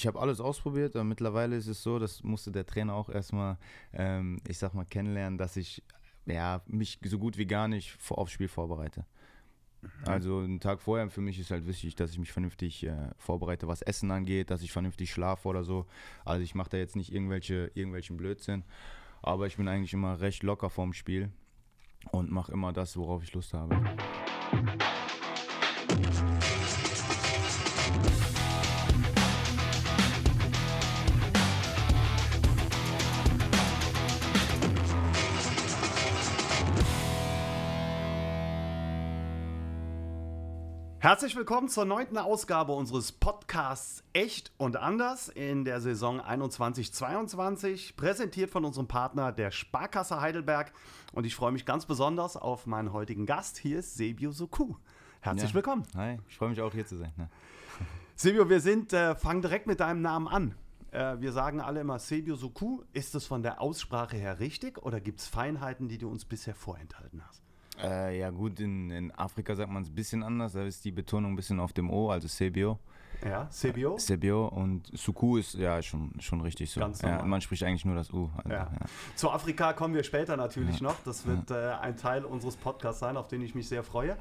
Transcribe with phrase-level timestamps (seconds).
[0.00, 3.58] ich habe alles ausprobiert, aber mittlerweile ist es so, das musste der Trainer auch erstmal,
[3.92, 5.82] ähm, ich sag mal, kennenlernen, dass ich
[6.24, 9.04] ja, mich so gut wie gar nicht aufs Spiel vorbereite.
[9.82, 9.88] Mhm.
[10.06, 13.68] Also einen Tag vorher für mich ist halt wichtig, dass ich mich vernünftig äh, vorbereite,
[13.68, 15.86] was Essen angeht, dass ich vernünftig schlafe oder so.
[16.24, 18.64] Also ich mache da jetzt nicht irgendwelche, irgendwelchen Blödsinn,
[19.20, 21.30] aber ich bin eigentlich immer recht locker vorm Spiel
[22.10, 23.78] und mache immer das, worauf ich Lust habe.
[41.02, 48.50] Herzlich willkommen zur neunten Ausgabe unseres Podcasts Echt und Anders in der Saison 21-22, präsentiert
[48.50, 50.74] von unserem Partner der Sparkasse Heidelberg.
[51.14, 53.56] Und ich freue mich ganz besonders auf meinen heutigen Gast.
[53.56, 54.74] Hier ist Sebio Soku.
[55.22, 55.54] Herzlich ja.
[55.54, 55.84] willkommen.
[55.96, 57.14] Hi, ich freue mich auch hier zu sein.
[57.16, 57.30] Ne?
[58.14, 60.54] Sebio, wir sind, äh, fangen direkt mit deinem Namen an.
[60.90, 62.82] Äh, wir sagen alle immer Sebio Soku.
[62.92, 66.54] Ist das von der Aussprache her richtig oder gibt es Feinheiten, die du uns bisher
[66.54, 67.49] vorenthalten hast?
[67.82, 70.92] Äh, ja gut, in, in Afrika sagt man es ein bisschen anders, da ist die
[70.92, 72.78] Betonung ein bisschen auf dem O, also Sebio.
[73.24, 73.98] Ja, Sebio.
[73.98, 76.80] Sebio und Suku ist ja schon, schon richtig so.
[76.80, 78.30] Ganz Ja, man spricht eigentlich nur das U.
[78.36, 78.70] Also, ja.
[78.72, 78.86] Ja.
[79.14, 80.96] Zu Afrika kommen wir später natürlich noch.
[81.04, 84.16] Das wird äh, ein Teil unseres Podcasts sein, auf den ich mich sehr freue.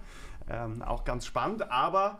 [0.49, 1.71] Ähm, auch ganz spannend.
[1.71, 2.19] Aber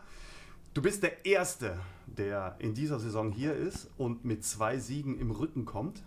[0.73, 5.31] du bist der Erste, der in dieser Saison hier ist und mit zwei Siegen im
[5.31, 6.03] Rücken kommt.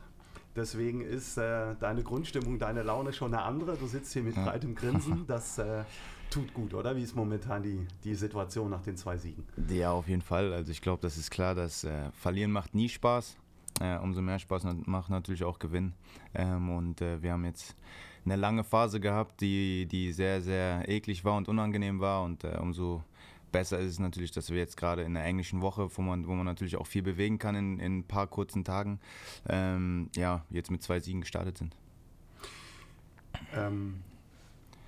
[0.55, 3.77] Deswegen ist äh, deine Grundstimmung, deine Laune schon eine andere.
[3.77, 4.45] Du sitzt hier mit ja.
[4.45, 5.25] breitem Grinsen.
[5.33, 5.85] Das äh,
[6.31, 6.95] tut gut, oder?
[6.97, 9.45] Wie ist momentan die, die Situation nach den zwei Siegen?
[9.69, 10.53] Ja, auf jeden Fall.
[10.53, 13.37] Also ich glaube, das ist klar, dass äh, Verlieren macht nie Spaß.
[13.81, 15.95] Äh, umso mehr Spaß macht natürlich auch Gewinn.
[16.35, 17.75] Ähm, und äh, wir haben jetzt
[18.25, 22.23] eine lange Phase gehabt, die, die sehr, sehr eklig war und unangenehm war.
[22.23, 23.03] Und äh, umso
[23.53, 26.33] besser ist es natürlich, dass wir jetzt gerade in der englischen Woche, wo man, wo
[26.33, 28.99] man natürlich auch viel bewegen kann in, in ein paar kurzen Tagen,
[29.49, 31.77] ähm, ja, jetzt mit zwei Siegen gestartet sind.
[33.55, 34.03] Ähm,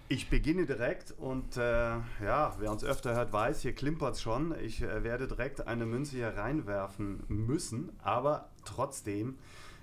[0.08, 4.54] ich beginne direkt und äh, ja, wer uns öfter hört, weiß, hier klimpert es schon.
[4.60, 9.38] Ich äh, werde direkt eine Münze hier reinwerfen müssen, aber trotzdem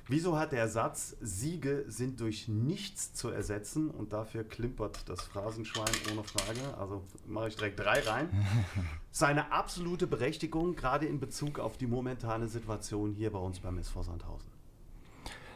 [0.07, 5.93] Wieso hat der Satz, Siege sind durch nichts zu ersetzen und dafür klimpert das Phrasenschwein
[6.11, 8.29] ohne Frage, also mache ich direkt drei rein,
[9.11, 14.03] seine absolute Berechtigung, gerade in Bezug auf die momentane Situation hier bei uns beim SV
[14.03, 14.51] Sandhausen?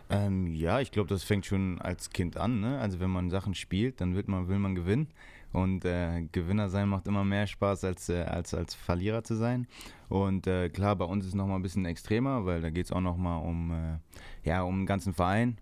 [0.10, 2.60] Ähm, ja, ich glaube, das fängt schon als Kind an.
[2.60, 2.80] Ne?
[2.80, 5.08] Also wenn man Sachen spielt, dann wird man, will man gewinnen.
[5.56, 9.68] Und äh, Gewinner sein macht immer mehr Spaß, als, äh, als, als Verlierer zu sein.
[10.10, 12.92] Und äh, klar, bei uns ist es nochmal ein bisschen extremer, weil da geht es
[12.92, 13.98] auch nochmal um, äh,
[14.44, 15.58] ja, um den ganzen Verein.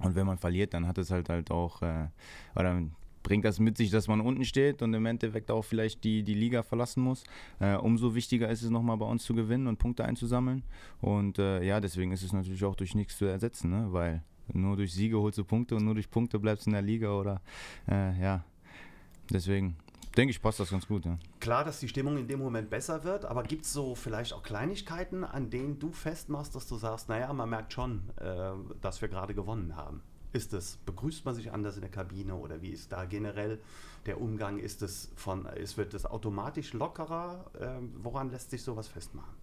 [0.00, 2.06] Und wenn man verliert, dann hat es halt halt auch, äh,
[2.54, 2.80] oder
[3.22, 6.32] bringt das mit sich, dass man unten steht und im Endeffekt auch vielleicht die, die
[6.32, 7.22] Liga verlassen muss.
[7.60, 10.62] Äh, umso wichtiger ist es nochmal bei uns zu gewinnen und Punkte einzusammeln.
[11.02, 13.88] Und äh, ja, deswegen ist es natürlich auch durch nichts zu ersetzen, ne?
[13.90, 16.82] weil nur durch Siege holst du Punkte und nur durch Punkte bleibst du in der
[16.82, 17.42] Liga oder
[17.86, 18.44] äh, ja,
[19.30, 19.76] Deswegen
[20.16, 21.04] denke ich, passt das ganz gut.
[21.04, 21.18] Ja.
[21.40, 24.42] Klar, dass die Stimmung in dem Moment besser wird, aber gibt es so vielleicht auch
[24.42, 29.08] Kleinigkeiten, an denen du festmachst, dass du sagst, naja, man merkt schon, äh, dass wir
[29.08, 30.02] gerade gewonnen haben?
[30.32, 33.60] Ist es, begrüßt man sich anders in der Kabine oder wie ist da generell
[34.06, 34.58] der Umgang?
[34.58, 37.46] Ist es von, ist, wird es automatisch lockerer?
[37.58, 39.34] Äh, woran lässt sich sowas festmachen?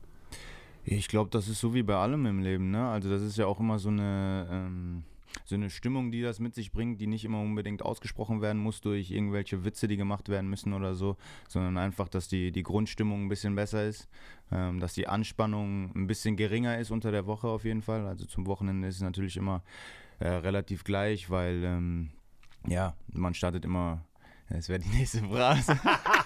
[0.86, 2.72] Ich glaube, das ist so wie bei allem im Leben.
[2.72, 2.86] Ne?
[2.90, 4.48] Also das ist ja auch immer so eine...
[4.52, 5.04] Ähm
[5.46, 8.82] so eine Stimmung, die das mit sich bringt, die nicht immer unbedingt ausgesprochen werden muss
[8.82, 11.18] durch irgendwelche Witze, die gemacht werden müssen oder so,
[11.48, 14.08] sondern einfach, dass die, die Grundstimmung ein bisschen besser ist,
[14.52, 18.08] ähm, dass die Anspannung ein bisschen geringer ist unter der Woche auf jeden Fall.
[18.08, 19.64] Also zum Wochenende ist es natürlich immer
[20.20, 22.12] äh, relativ gleich, weil ähm,
[22.68, 24.06] ja, man startet immer,
[24.50, 25.78] das wäre die nächste Phrase.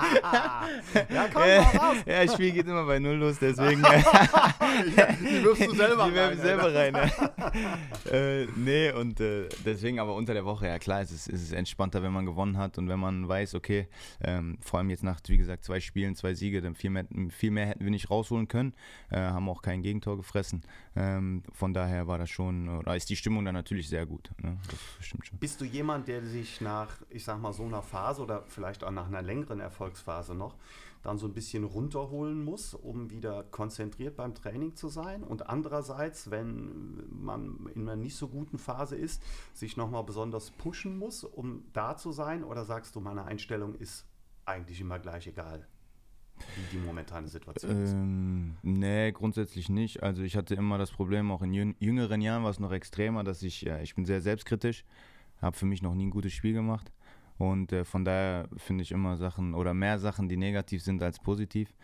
[1.08, 1.96] ja, komm mal raus.
[2.06, 3.82] Ja, das Spiel geht immer bei Null los, deswegen.
[3.82, 6.30] die wirfst du selber die rein.
[6.36, 6.94] Die selber rein.
[6.94, 8.10] Ja.
[8.12, 11.52] äh, nee, und äh, deswegen aber unter der Woche, ja klar, es ist, es ist
[11.52, 13.88] entspannter, wenn man gewonnen hat und wenn man weiß, okay,
[14.22, 17.50] ähm, vor allem jetzt nach, wie gesagt, zwei Spielen, zwei Siege, dann viel mehr, viel
[17.50, 18.74] mehr hätten wir nicht rausholen können,
[19.10, 20.62] äh, haben auch kein Gegentor gefressen.
[20.96, 24.30] Ähm, von daher war das schon, oder ist die Stimmung dann natürlich sehr gut.
[24.42, 24.56] Ne?
[24.68, 25.38] Das stimmt schon.
[25.38, 28.90] Bist du jemand, der sich nach, ich sag mal, so einer Phase oder vielleicht auch
[28.90, 30.56] nach einer längeren Erfolg Erfolgsphase noch,
[31.02, 35.22] dann so ein bisschen runterholen muss, um wieder konzentriert beim Training zu sein.
[35.22, 39.22] Und andererseits, wenn man in einer nicht so guten Phase ist,
[39.54, 42.44] sich nochmal besonders pushen muss, um da zu sein?
[42.44, 44.06] Oder sagst du, meine Einstellung ist
[44.44, 45.66] eigentlich immer gleich egal?
[46.56, 47.92] wie die momentane Situation ist?
[47.92, 50.02] Ähm, nee, grundsätzlich nicht.
[50.02, 53.42] Also ich hatte immer das Problem, auch in jüngeren Jahren war es noch extremer, dass
[53.42, 54.86] ich, ja, ich bin sehr selbstkritisch,
[55.42, 56.90] habe für mich noch nie ein gutes Spiel gemacht.
[57.40, 61.18] Und äh, von daher finde ich immer Sachen oder mehr Sachen, die negativ sind als
[61.18, 61.74] positiv.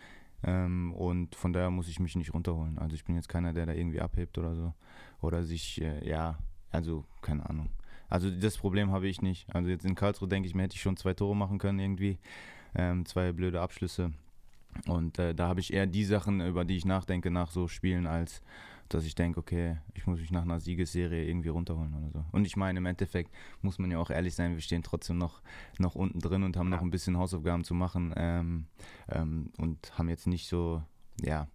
[0.43, 2.77] Ähm, und von daher muss ich mich nicht runterholen.
[2.77, 4.75] Also ich bin jetzt keiner, der da irgendwie abhebt oder so.
[5.19, 6.37] Oder sich, äh, ja,
[6.69, 7.71] also keine Ahnung.
[8.07, 9.47] Also das Problem habe ich nicht.
[9.51, 12.19] Also jetzt in Karlsruhe denke ich mir, hätte ich schon zwei Tore machen können irgendwie.
[12.75, 14.13] Ähm, zwei blöde Abschlüsse.
[14.85, 18.05] Und äh, da habe ich eher die Sachen, über die ich nachdenke, nach so Spielen,
[18.05, 18.43] als
[18.93, 22.25] dass ich denke, okay, ich muss mich nach einer Siegesserie irgendwie runterholen oder so.
[22.31, 23.31] Und ich meine, im Endeffekt
[23.61, 25.41] muss man ja auch ehrlich sein, wir stehen trotzdem noch,
[25.77, 26.75] noch unten drin und haben ja.
[26.75, 28.67] noch ein bisschen Hausaufgaben zu machen ähm,
[29.09, 30.83] ähm, und haben jetzt nicht so,
[31.21, 31.47] ja,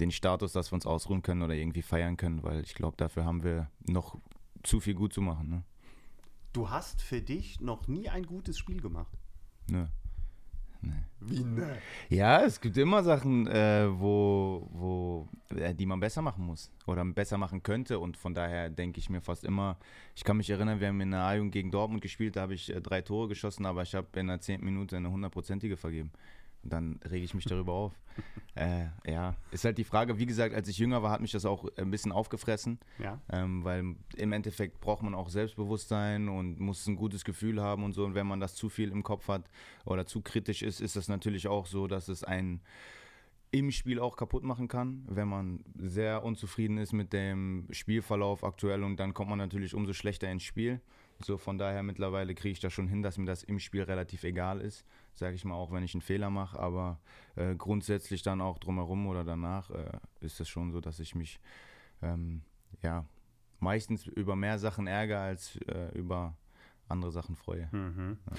[0.00, 3.24] den Status, dass wir uns ausruhen können oder irgendwie feiern können, weil ich glaube, dafür
[3.24, 4.18] haben wir noch
[4.62, 5.48] zu viel gut zu machen.
[5.48, 5.62] Ne?
[6.52, 9.12] Du hast für dich noch nie ein gutes Spiel gemacht.
[9.70, 9.90] Ne.
[10.82, 10.92] Nee.
[11.20, 11.78] Wie ne?
[12.08, 17.04] Ja, es gibt immer Sachen, äh, wo, wo, äh, die man besser machen muss oder
[17.04, 17.98] besser machen könnte.
[17.98, 19.76] Und von daher denke ich mir fast immer,
[20.14, 22.72] ich kann mich erinnern, wir haben in der A-Jugend gegen Dortmund gespielt, da habe ich
[22.74, 26.12] äh, drei Tore geschossen, aber ich habe in der zehnten Minute eine hundertprozentige vergeben.
[26.68, 27.92] Dann rege ich mich darüber auf.
[28.58, 31.44] Äh, ja, ist halt die Frage, wie gesagt, als ich jünger war, hat mich das
[31.44, 32.78] auch ein bisschen aufgefressen.
[32.98, 33.20] Ja.
[33.30, 37.92] Ähm, weil im Endeffekt braucht man auch Selbstbewusstsein und muss ein gutes Gefühl haben und
[37.92, 38.06] so.
[38.06, 39.50] Und wenn man das zu viel im Kopf hat
[39.84, 42.62] oder zu kritisch ist, ist das natürlich auch so, dass es einen
[43.50, 48.82] im Spiel auch kaputt machen kann, wenn man sehr unzufrieden ist mit dem Spielverlauf aktuell
[48.82, 50.80] und dann kommt man natürlich umso schlechter ins Spiel.
[51.24, 54.24] So von daher mittlerweile kriege ich das schon hin, dass mir das im Spiel relativ
[54.24, 54.84] egal ist,
[55.18, 56.58] sage ich mal, auch wenn ich einen Fehler mache.
[56.58, 56.98] Aber
[57.34, 61.40] äh, grundsätzlich dann auch drumherum oder danach äh, ist es schon so, dass ich mich
[62.02, 62.42] ähm,
[62.82, 63.04] ja
[63.60, 66.36] meistens über mehr Sachen ärgere als äh, über
[66.88, 67.68] andere Sachen freue.
[67.72, 68.18] Mhm.
[68.30, 68.36] Ja.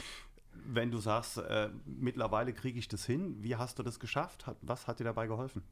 [0.65, 4.45] Wenn du sagst, äh, mittlerweile kriege ich das hin, wie hast du das geschafft?
[4.62, 5.63] was hat dir dabei geholfen?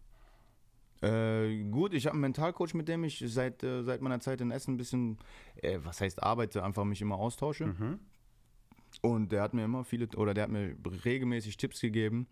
[1.02, 4.52] Äh, gut, ich habe einen Mentalcoach, mit dem ich seit, äh, seit meiner Zeit in
[4.52, 5.18] Essen ein bisschen,
[5.62, 7.68] äh, was heißt arbeite, einfach mich immer austausche.
[7.68, 8.00] Mhm.
[9.06, 10.76] Und der hat mir immer viele, oder der hat mir
[11.06, 12.28] regelmäßig Tipps gegeben,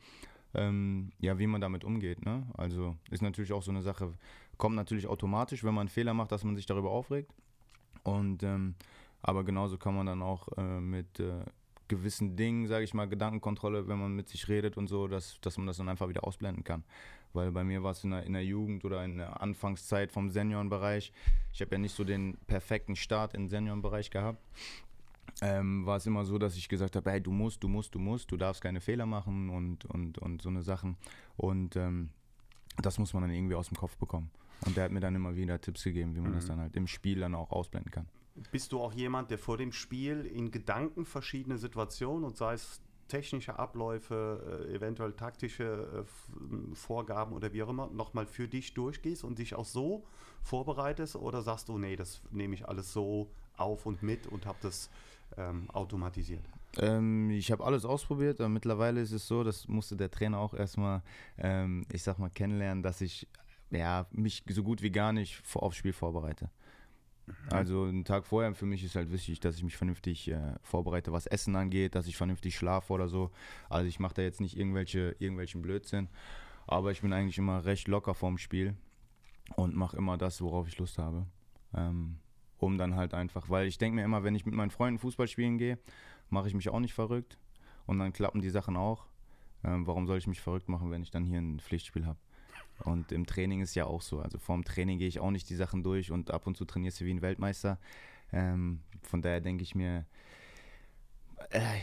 [0.54, 2.26] ähm, ja, wie man damit umgeht.
[2.26, 2.48] Ne?
[2.56, 4.14] Also ist natürlich auch so eine Sache,
[4.58, 7.32] kommt natürlich automatisch, wenn man einen Fehler macht, dass man sich darüber aufregt.
[8.04, 8.76] Und ähm,
[9.22, 11.46] aber genauso kann man dann auch äh, mit äh,
[11.88, 15.58] gewissen Dingen, sage ich mal, Gedankenkontrolle, wenn man mit sich redet und so, dass, dass
[15.58, 16.84] man das dann einfach wieder ausblenden kann.
[17.32, 21.14] Weil bei mir war es in in der Jugend oder in der Anfangszeit vom Seniorenbereich,
[21.52, 24.44] ich habe ja nicht so den perfekten Start im Seniorenbereich gehabt,
[25.42, 28.00] ähm, war es immer so, dass ich gesagt habe, hey, du musst, du musst, du
[28.00, 30.98] musst, du darfst keine Fehler machen und, und, und so eine Sachen.
[31.38, 32.10] Und ähm,
[32.82, 34.32] das muss man dann irgendwie aus dem Kopf bekommen.
[34.66, 36.36] Und der hat mir dann immer wieder Tipps gegeben, wie man mhm.
[36.36, 38.08] das dann halt im Spiel dann auch ausblenden kann.
[38.52, 42.82] Bist du auch jemand, der vor dem Spiel in Gedanken verschiedene Situationen und sei es
[43.08, 49.24] technische Abläufe, äh, eventuell taktische äh, Vorgaben oder wie auch immer, nochmal für dich durchgehst
[49.24, 50.04] und dich auch so
[50.42, 51.16] vorbereitest?
[51.16, 54.90] Oder sagst du, nee, das nehme ich alles so auf und mit und habe das
[55.38, 56.44] ähm, automatisiert?
[56.78, 60.54] Ähm, ich habe alles ausprobiert, aber mittlerweile ist es so, das musste der Trainer auch
[60.54, 61.04] erstmal,
[61.38, 63.28] ähm, ich sag mal, kennenlernen, dass ich
[63.70, 66.50] ja, mich so gut wie gar nicht aufs Spiel vorbereite.
[67.26, 67.34] Mhm.
[67.50, 71.12] Also einen Tag vorher für mich ist halt wichtig, dass ich mich vernünftig äh, vorbereite,
[71.12, 73.32] was Essen angeht, dass ich vernünftig schlafe oder so.
[73.70, 76.10] Also ich mache da jetzt nicht irgendwelche, irgendwelchen Blödsinn,
[76.68, 78.76] aber ich bin eigentlich immer recht locker vorm Spiel
[79.56, 81.26] und mache immer das, worauf ich Lust habe.
[81.74, 82.18] Ähm,
[82.64, 85.28] um dann halt einfach, weil ich denke mir immer, wenn ich mit meinen Freunden Fußball
[85.28, 85.78] spielen gehe,
[86.30, 87.38] mache ich mich auch nicht verrückt
[87.86, 89.06] und dann klappen die Sachen auch.
[89.64, 92.20] Ähm, warum soll ich mich verrückt machen, wenn ich dann hier ein Pflichtspiel habe?
[92.84, 94.20] Und im Training ist ja auch so.
[94.20, 97.00] Also vorm Training gehe ich auch nicht die Sachen durch und ab und zu trainierst
[97.00, 97.80] du wie ein Weltmeister.
[98.32, 100.06] Ähm, von daher denke ich mir,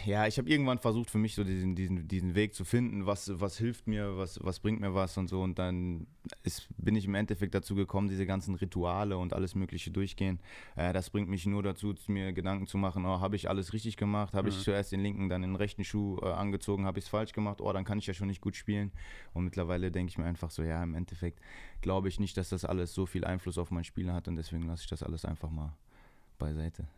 [0.05, 3.31] ja, ich habe irgendwann versucht für mich so diesen, diesen, diesen Weg zu finden, was,
[3.41, 5.43] was hilft mir, was, was bringt mir was und so.
[5.43, 6.07] Und dann
[6.43, 10.41] ist, bin ich im Endeffekt dazu gekommen, diese ganzen Rituale und alles Mögliche durchgehen.
[10.75, 13.97] Äh, das bringt mich nur dazu, mir Gedanken zu machen, oh, habe ich alles richtig
[13.97, 14.35] gemacht?
[14.35, 14.57] Habe mhm.
[14.57, 16.85] ich zuerst den linken, dann den rechten Schuh äh, angezogen?
[16.85, 17.61] Habe ich es falsch gemacht?
[17.61, 18.91] Oh, dann kann ich ja schon nicht gut spielen.
[19.35, 21.41] Und mittlerweile denke ich mir einfach so, ja, im Endeffekt
[21.81, 24.67] glaube ich nicht, dass das alles so viel Einfluss auf mein Spiel hat und deswegen
[24.67, 25.77] lasse ich das alles einfach mal
[26.39, 26.89] beiseite.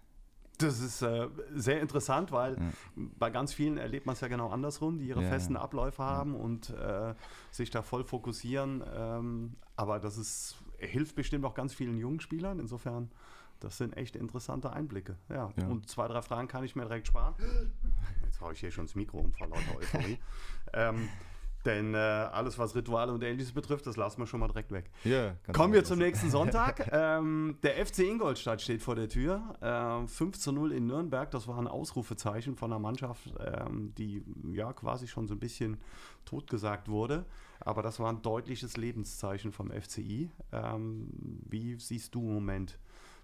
[0.59, 2.71] Das ist äh, sehr interessant, weil ja.
[3.19, 6.35] bei ganz vielen erlebt man es ja genau andersrum, die ihre ja, festen Abläufe haben
[6.35, 7.15] und äh,
[7.51, 8.85] sich da voll fokussieren.
[8.95, 12.59] Ähm, aber das ist, hilft bestimmt auch ganz vielen jungen Spielern.
[12.59, 13.11] Insofern,
[13.61, 15.17] das sind echt interessante Einblicke.
[15.29, 15.53] Ja.
[15.69, 17.35] Und zwei, drei Fragen kann ich mir direkt sparen.
[18.25, 20.19] Jetzt haue ich hier schon das Mikro um vor lauter Euphorie.
[20.75, 21.09] ähm,
[21.65, 24.91] denn äh, alles, was Rituale und Ähnliches betrifft, das lassen wir schon mal direkt weg.
[25.05, 26.89] Yeah, Kommen wir zum nächsten Sonntag.
[26.93, 29.55] ähm, der FC Ingolstadt steht vor der Tür.
[29.61, 31.31] Äh, 5 zu 0 in Nürnberg.
[31.31, 35.79] Das war ein Ausrufezeichen von einer Mannschaft, ähm, die ja quasi schon so ein bisschen
[36.25, 37.25] totgesagt wurde.
[37.61, 40.31] Aber das war ein deutliches Lebenszeichen vom FCI.
[40.53, 41.09] Ähm,
[41.49, 42.79] wie siehst du im Moment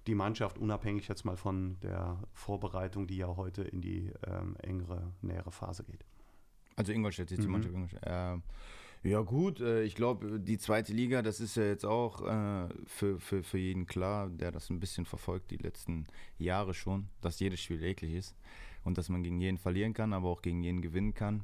[0.06, 5.12] die Mannschaft, unabhängig jetzt mal von der Vorbereitung, die ja heute in die ähm, engere,
[5.22, 6.04] nähere Phase geht?
[6.78, 7.52] Also Ingolstadt, jetzt die mhm.
[7.52, 8.06] Mannschaft Ingolstadt.
[8.06, 8.40] Äh,
[9.02, 13.18] Ja gut, äh, ich glaube, die zweite Liga, das ist ja jetzt auch äh, für,
[13.18, 16.06] für, für jeden klar, der das ein bisschen verfolgt, die letzten
[16.38, 18.36] Jahre schon, dass jedes Spiel eklig ist
[18.84, 21.42] und dass man gegen jeden verlieren kann, aber auch gegen jeden gewinnen kann.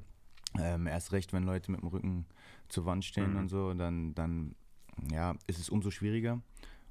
[0.57, 2.27] Ähm, erst recht, wenn Leute mit dem Rücken
[2.69, 3.39] zur Wand stehen mhm.
[3.39, 4.55] und so, dann, dann
[5.11, 6.41] ja, ist es umso schwieriger.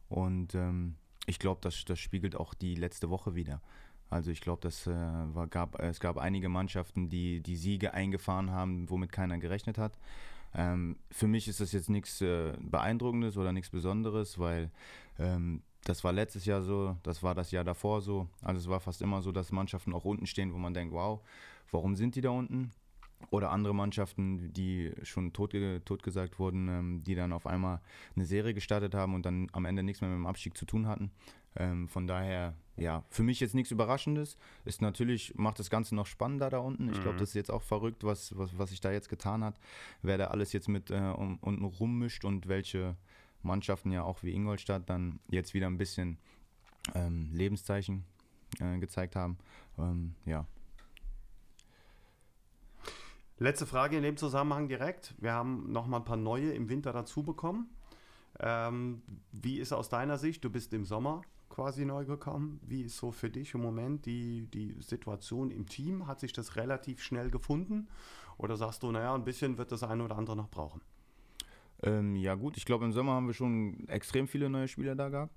[0.10, 0.96] Und ähm,
[1.28, 3.62] ich glaube, das, das spiegelt auch die letzte Woche wieder.
[4.14, 8.52] Also ich glaube, das äh, war, gab, es gab einige Mannschaften, die die Siege eingefahren
[8.52, 9.98] haben, womit keiner gerechnet hat.
[10.54, 14.70] Ähm, für mich ist das jetzt nichts äh, Beeindruckendes oder nichts Besonderes, weil
[15.18, 18.28] ähm, das war letztes Jahr so, das war das Jahr davor so.
[18.44, 21.20] Also es war fast immer so, dass Mannschaften auch unten stehen, wo man denkt, wow,
[21.72, 22.70] warum sind die da unten?
[23.32, 25.56] Oder andere Mannschaften, die schon tot,
[25.86, 27.82] totgesagt wurden, ähm, die dann auf einmal
[28.16, 30.86] eine Serie gestartet haben und dann am Ende nichts mehr mit dem Abstieg zu tun
[30.86, 31.10] hatten.
[31.56, 34.38] Ähm, von daher, ja, für mich jetzt nichts Überraschendes.
[34.66, 36.90] Ist natürlich, macht das Ganze noch spannender da unten.
[36.90, 37.20] Ich glaube, mhm.
[37.20, 39.60] das ist jetzt auch verrückt, was, was, was sich da jetzt getan hat.
[40.02, 42.96] Wer da alles jetzt mit äh, um, unten rummischt und welche
[43.44, 46.18] Mannschaften ja auch wie Ingolstadt dann jetzt wieder ein bisschen
[46.96, 48.04] ähm, Lebenszeichen
[48.60, 49.38] äh, gezeigt haben.
[49.78, 50.46] Ähm, ja.
[53.38, 55.16] Letzte Frage in dem Zusammenhang direkt.
[55.18, 57.70] Wir haben noch mal ein paar neue im Winter dazu bekommen.
[58.40, 60.44] Ähm, wie ist aus deiner Sicht?
[60.44, 61.22] Du bist im Sommer
[61.54, 62.60] quasi neu gekommen.
[62.66, 66.08] Wie ist so für dich im Moment die, die Situation im Team?
[66.08, 67.88] Hat sich das relativ schnell gefunden?
[68.40, 70.82] Oder sagst du, naja, ein bisschen wird das eine oder andere noch brauchen?
[71.84, 75.10] Ähm, ja, gut, ich glaube, im Sommer haben wir schon extrem viele neue Spieler da
[75.10, 75.34] gehabt.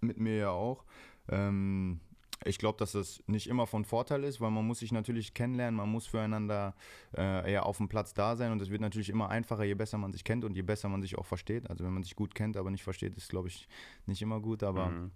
[0.00, 0.84] Mit mir ja auch.
[1.28, 2.00] Ähm,
[2.44, 5.76] ich glaube, dass das nicht immer von Vorteil ist, weil man muss sich natürlich kennenlernen,
[5.76, 6.74] man muss füreinander
[7.16, 9.98] äh, eher auf dem Platz da sein und es wird natürlich immer einfacher, je besser
[9.98, 11.68] man sich kennt und je besser man sich auch versteht.
[11.70, 13.68] Also wenn man sich gut kennt, aber nicht versteht, ist glaube ich
[14.06, 15.10] nicht immer gut, aber mhm.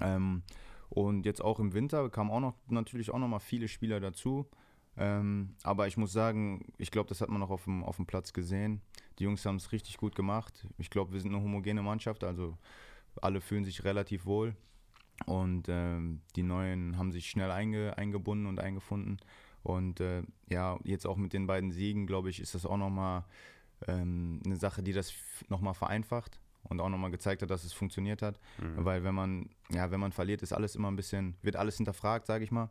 [0.00, 0.42] ähm,
[0.90, 4.46] und jetzt auch im Winter kamen auch noch natürlich auch noch mal viele Spieler dazu.
[4.96, 8.06] Ähm, aber ich muss sagen, ich glaube, das hat man auch auf dem, auf dem
[8.06, 8.80] Platz gesehen.
[9.18, 10.66] Die Jungs haben es richtig gut gemacht.
[10.76, 12.58] Ich glaube, wir sind eine homogene Mannschaft, also
[13.22, 14.56] alle fühlen sich relativ wohl.
[15.26, 19.18] Und ähm, die Neuen haben sich schnell einge, eingebunden und eingefunden.
[19.62, 23.24] Und äh, ja, jetzt auch mit den beiden Siegen, glaube ich, ist das auch nochmal
[23.86, 25.12] ähm, eine Sache, die das
[25.48, 28.38] nochmal vereinfacht und auch nochmal gezeigt hat, dass es funktioniert hat.
[28.58, 28.84] Mhm.
[28.84, 32.26] Weil wenn man, ja, wenn man verliert, ist alles immer ein bisschen, wird alles hinterfragt,
[32.26, 32.70] sage ich mal.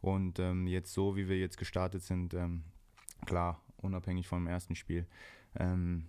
[0.00, 2.62] Und ähm, jetzt so, wie wir jetzt gestartet sind, ähm,
[3.26, 5.06] klar, unabhängig vom ersten Spiel,
[5.56, 6.08] ähm,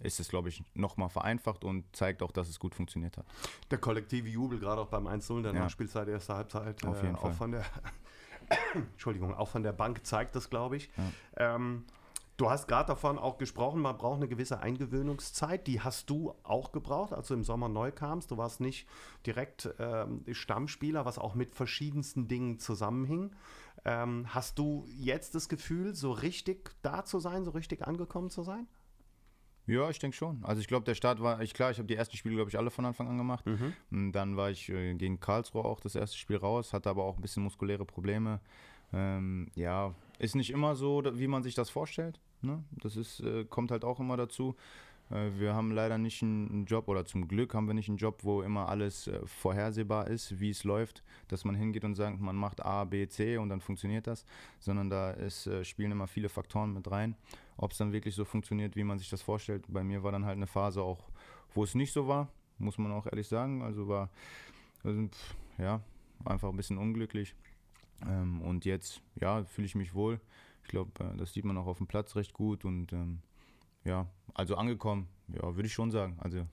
[0.00, 3.26] ist es, glaube ich, nochmal vereinfacht und zeigt auch, dass es gut funktioniert hat.
[3.70, 5.60] Der kollektive Jubel, gerade auch beim 1-0 der ja.
[5.60, 7.30] Nachspielzeit, erste Halbzeit, Auf jeden äh, Fall.
[7.30, 7.64] auch von der
[8.74, 10.90] Entschuldigung, auch von der Bank zeigt das, glaube ich.
[10.96, 11.54] Ja.
[11.54, 11.84] Ähm,
[12.36, 15.66] du hast gerade davon auch gesprochen, man braucht eine gewisse Eingewöhnungszeit.
[15.66, 18.30] Die hast du auch gebraucht, als du im Sommer neu kamst.
[18.30, 18.88] Du warst nicht
[19.26, 23.34] direkt ähm, Stammspieler, was auch mit verschiedensten Dingen zusammenhing.
[23.84, 28.42] Ähm, hast du jetzt das Gefühl, so richtig da zu sein, so richtig angekommen zu
[28.42, 28.66] sein?
[29.66, 30.44] Ja, ich denke schon.
[30.44, 32.58] Also ich glaube, der Start war, ich klar, ich habe die ersten Spiele, glaube ich,
[32.58, 33.44] alle von Anfang an gemacht.
[33.46, 34.12] Mhm.
[34.12, 37.22] Dann war ich äh, gegen Karlsruhe auch das erste Spiel raus, hatte aber auch ein
[37.22, 38.40] bisschen muskuläre Probleme.
[38.92, 42.20] Ähm, ja, ist nicht immer so, wie man sich das vorstellt.
[42.42, 42.62] Ne?
[42.72, 44.54] Das ist, äh, kommt halt auch immer dazu.
[45.10, 48.20] Äh, wir haben leider nicht einen Job oder zum Glück haben wir nicht einen Job,
[48.22, 52.36] wo immer alles äh, vorhersehbar ist, wie es läuft, dass man hingeht und sagt, man
[52.36, 54.24] macht A, B, C und dann funktioniert das,
[54.58, 57.16] sondern da ist, äh, spielen immer viele Faktoren mit rein.
[57.56, 59.64] Ob es dann wirklich so funktioniert, wie man sich das vorstellt.
[59.68, 61.08] Bei mir war dann halt eine Phase auch,
[61.54, 63.62] wo es nicht so war, muss man auch ehrlich sagen.
[63.62, 64.10] Also war,
[64.82, 65.08] also,
[65.58, 65.80] ja,
[66.24, 67.34] einfach ein bisschen unglücklich.
[68.06, 70.20] Ähm, und jetzt, ja, fühle ich mich wohl.
[70.62, 73.20] Ich glaube, das sieht man auch auf dem Platz recht gut und ähm,
[73.84, 76.18] ja, also angekommen, ja, würde ich schon sagen.
[76.20, 76.46] Also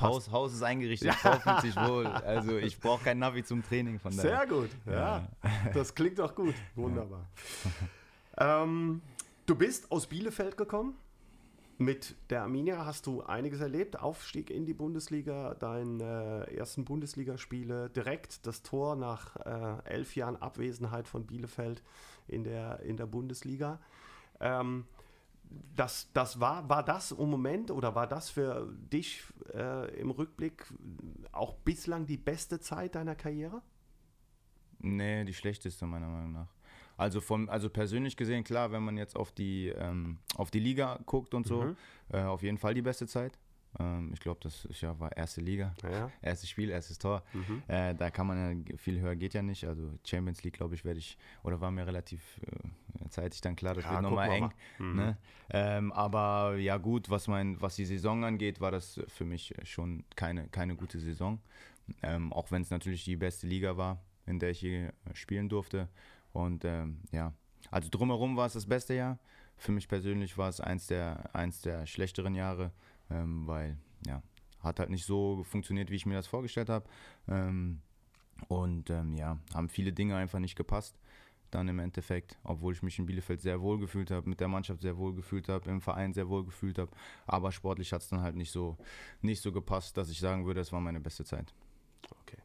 [0.00, 2.06] Haus, Haus ist eingerichtet, Frau fühlt sich wohl.
[2.06, 4.38] Also ich brauche kein Navi zum Training von daher.
[4.38, 4.92] Sehr gut, ja.
[4.92, 5.28] ja.
[5.72, 6.54] Das klingt auch gut.
[6.74, 7.26] Wunderbar.
[8.38, 8.62] Ja.
[8.62, 9.00] Ähm,
[9.46, 10.94] du bist aus Bielefeld gekommen.
[11.78, 13.98] Mit der Arminia hast du einiges erlebt.
[13.98, 20.36] Aufstieg in die Bundesliga, deine äh, ersten Bundesligaspiele, direkt das Tor nach äh, elf Jahren
[20.36, 21.82] Abwesenheit von Bielefeld
[22.28, 23.78] in der, in der Bundesliga.
[24.40, 24.86] Ähm,
[25.74, 29.22] das, das war, war das im Moment oder war das für dich
[29.52, 30.66] äh, im Rückblick
[31.32, 33.62] auch bislang die beste Zeit deiner Karriere?
[34.78, 36.48] Nee, die schlechteste meiner Meinung nach.
[36.96, 40.98] Also vom, also persönlich gesehen, klar, wenn man jetzt auf die, ähm, auf die Liga
[41.04, 41.76] guckt und so, mhm.
[42.10, 43.38] äh, auf jeden Fall die beste Zeit.
[43.78, 46.10] Ähm, ich glaube, das ist ja, war erste Liga, ja.
[46.22, 47.22] erstes Spiel, erstes Tor.
[47.32, 47.62] Mhm.
[47.68, 49.66] Äh, da kann man ja, viel höher geht ja nicht.
[49.66, 53.74] Also Champions League, glaube ich, werde ich, oder war mir relativ äh, zeitig dann klar,
[53.74, 54.50] das ja, wird nochmal eng.
[54.78, 54.96] Mhm.
[54.96, 55.18] Ne?
[55.50, 60.04] Ähm, aber ja gut, was, mein, was die Saison angeht, war das für mich schon
[60.14, 61.40] keine, keine gute Saison.
[62.02, 65.88] Ähm, auch wenn es natürlich die beste Liga war, in der ich hier spielen durfte.
[66.32, 67.32] Und ähm, ja,
[67.70, 69.18] also drumherum war es das beste Jahr.
[69.56, 72.72] Für mich persönlich war es eins der, eins der schlechteren Jahre,
[73.10, 74.22] ähm, weil ja,
[74.60, 76.86] hat halt nicht so funktioniert, wie ich mir das vorgestellt habe.
[77.28, 77.80] Ähm,
[78.48, 80.98] und ähm, ja, haben viele Dinge einfach nicht gepasst.
[81.50, 84.82] Dann im Endeffekt, obwohl ich mich in Bielefeld sehr wohl gefühlt habe, mit der Mannschaft
[84.82, 86.90] sehr wohl gefühlt habe, im Verein sehr wohl gefühlt habe.
[87.26, 88.76] Aber sportlich hat es dann halt nicht so,
[89.22, 91.54] nicht so gepasst, dass ich sagen würde, es war meine beste Zeit.
[92.22, 92.38] Okay.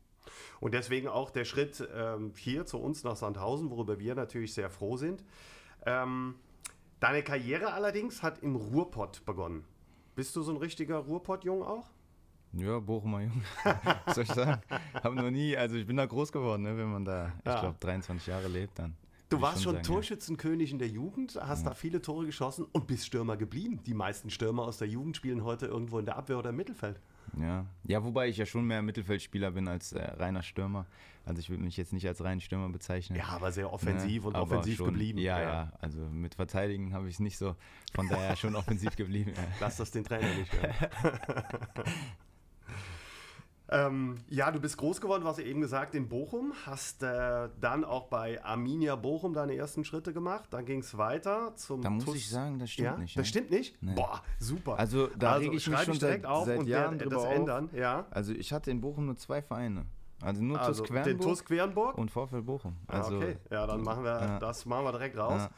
[0.59, 4.69] Und deswegen auch der Schritt ähm, hier zu uns nach Sandhausen, worüber wir natürlich sehr
[4.69, 5.23] froh sind.
[5.85, 6.35] Ähm,
[6.99, 9.65] deine Karriere allerdings hat im Ruhrpott begonnen.
[10.15, 11.89] Bist du so ein richtiger Ruhrpott-Jung auch?
[12.53, 13.41] Ja, Bochumer Jung.
[14.05, 14.61] Was soll ich sagen?
[14.93, 17.55] Hab noch nie, also ich bin da groß geworden, ne, wenn man da, ja.
[17.55, 18.95] ich glaube, 23 Jahre lebt dann.
[19.29, 21.69] Du warst schon, sagen, Torschützenkönig in der Jugend, hast ja.
[21.69, 23.79] da viele Tore geschossen und bist Stürmer geblieben.
[23.85, 26.99] Die meisten Stürmer aus der Jugend spielen heute irgendwo in der Abwehr oder im Mittelfeld.
[27.39, 30.85] Ja, ja wobei ich ja schon mehr Mittelfeldspieler bin als äh, reiner Stürmer.
[31.25, 33.17] Also ich würde mich jetzt nicht als reinen Stürmer bezeichnen.
[33.17, 35.19] Ja, aber sehr offensiv ja, und offensiv schon, geblieben.
[35.19, 37.55] Ja, ja, ja, also mit Verteidigen habe ich es nicht so.
[37.93, 39.33] Von daher schon offensiv geblieben.
[39.59, 40.73] Lass das den Trainer nicht hören.
[43.73, 46.51] Ähm, ja, du bist groß geworden, was ihr eben gesagt, in Bochum.
[46.65, 50.49] Hast äh, dann auch bei Arminia Bochum deine ersten Schritte gemacht.
[50.51, 51.81] Dann ging es weiter zum.
[51.81, 52.97] Da muss Tuss ich sagen, das stimmt ja?
[52.97, 53.17] nicht.
[53.17, 53.81] Das stimmt nicht?
[53.81, 53.93] Nee.
[53.95, 54.77] Boah, super.
[54.77, 57.23] Also da also, rege ich mich schon direkt seit, auf seit und Jahren der, das
[57.23, 57.31] auf.
[57.31, 57.69] ändern.
[57.73, 58.07] Ja.
[58.11, 59.85] Also ich hatte in Bochum nur zwei Vereine.
[60.21, 62.75] Also nur also TuS Quernburg und VfL Bochum.
[62.87, 64.39] Ah, also, ah, okay, ja, dann machen wir ja.
[64.39, 65.43] das machen wir direkt raus.
[65.43, 65.49] Ja.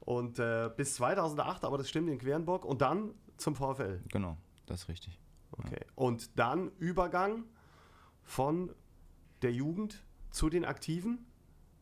[0.00, 4.00] Und äh, bis 2008, aber das stimmt in Quernburg und dann zum VfL.
[4.08, 5.20] Genau, das ist richtig.
[5.52, 5.84] Okay.
[5.94, 7.44] Und dann Übergang
[8.28, 8.74] von
[9.40, 11.24] der Jugend zu den Aktiven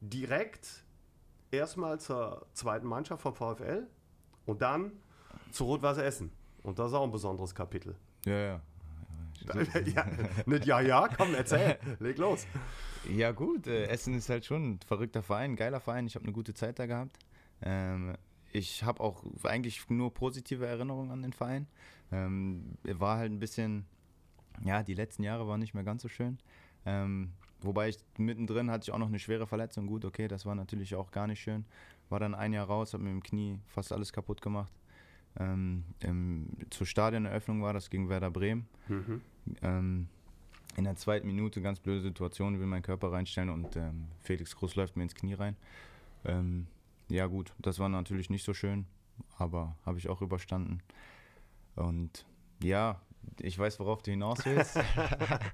[0.00, 0.84] direkt
[1.50, 3.88] erstmal zur zweiten Mannschaft vom VfL
[4.46, 4.92] und dann
[5.50, 6.30] zu Rot-Weiß Essen.
[6.62, 7.96] Und das ist auch ein besonderes Kapitel.
[8.24, 8.60] Ja, ja.
[9.84, 10.06] ja,
[10.46, 12.46] nicht ja, ja, komm, erzähl, leg los.
[13.10, 16.06] Ja, gut, äh, Essen ist halt schon ein verrückter Verein, ein geiler Verein.
[16.06, 17.18] Ich habe eine gute Zeit da gehabt.
[17.60, 18.16] Ähm,
[18.52, 21.66] ich habe auch eigentlich nur positive Erinnerungen an den Verein.
[22.12, 23.86] Ähm, war halt ein bisschen
[24.64, 26.38] ja, die letzten Jahre waren nicht mehr ganz so schön.
[26.84, 29.86] Ähm, wobei ich mittendrin hatte ich auch noch eine schwere Verletzung.
[29.86, 31.64] Gut, okay, das war natürlich auch gar nicht schön.
[32.08, 34.72] War dann ein Jahr raus, habe mir im Knie fast alles kaputt gemacht.
[35.38, 38.66] Ähm, im, zur Stadioneröffnung war das gegen Werder Bremen.
[38.88, 39.20] Mhm.
[39.62, 40.08] Ähm,
[40.76, 44.76] in der zweiten Minute, ganz blöde Situation, will meinen Körper reinstellen und ähm, Felix Groß
[44.76, 45.56] läuft mir ins Knie rein.
[46.24, 46.66] Ähm,
[47.08, 48.86] ja gut, das war natürlich nicht so schön,
[49.38, 50.80] aber habe ich auch überstanden.
[51.76, 52.26] Und
[52.62, 53.00] ja,
[53.40, 54.78] ich weiß, worauf du hinaus willst.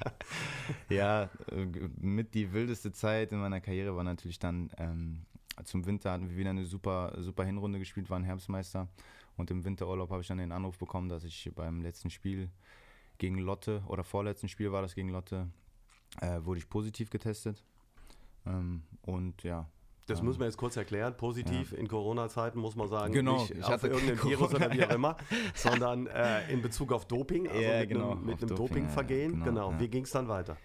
[0.88, 1.66] ja, äh,
[1.98, 5.26] mit die wildeste Zeit in meiner Karriere war natürlich dann ähm,
[5.64, 8.88] zum Winter hatten wir wieder eine super, super Hinrunde gespielt, waren Herbstmeister.
[9.37, 12.50] Und im Winterurlaub habe ich dann den Anruf bekommen, dass ich beim letzten Spiel
[13.18, 15.48] gegen Lotte oder vorletzten Spiel war das gegen Lotte,
[16.20, 17.62] äh, wurde ich positiv getestet.
[18.46, 19.68] Ähm, und ja,
[20.07, 21.17] das ähm, muss man jetzt kurz erklären.
[21.17, 21.79] Positiv ja.
[21.79, 25.17] in Corona-Zeiten muss man sagen, genau, nicht ich auf irgendein Virus oder wie auch immer,
[25.55, 29.38] sondern äh, in Bezug auf Doping, also ja, mit genau, einem, mit einem Dopingvergehen.
[29.38, 29.69] Ja, genau.
[29.69, 29.81] genau.
[29.81, 30.57] Wie ging es dann weiter?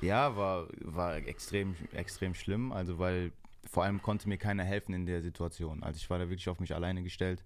[0.00, 2.72] Ja, war, war extrem, extrem schlimm.
[2.72, 3.32] Also weil
[3.70, 5.82] vor allem konnte mir keiner helfen in der Situation.
[5.82, 7.44] Also ich war da wirklich auf mich alleine gestellt.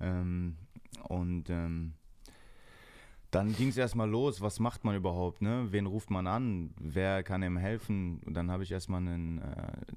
[0.00, 0.56] Ähm,
[1.08, 1.94] und ähm,
[3.36, 5.66] dann ging es erstmal los, was macht man überhaupt, ne?
[5.70, 6.70] Wen ruft man an?
[6.80, 8.20] Wer kann ihm helfen?
[8.24, 9.42] Und dann habe ich erstmal einen, äh,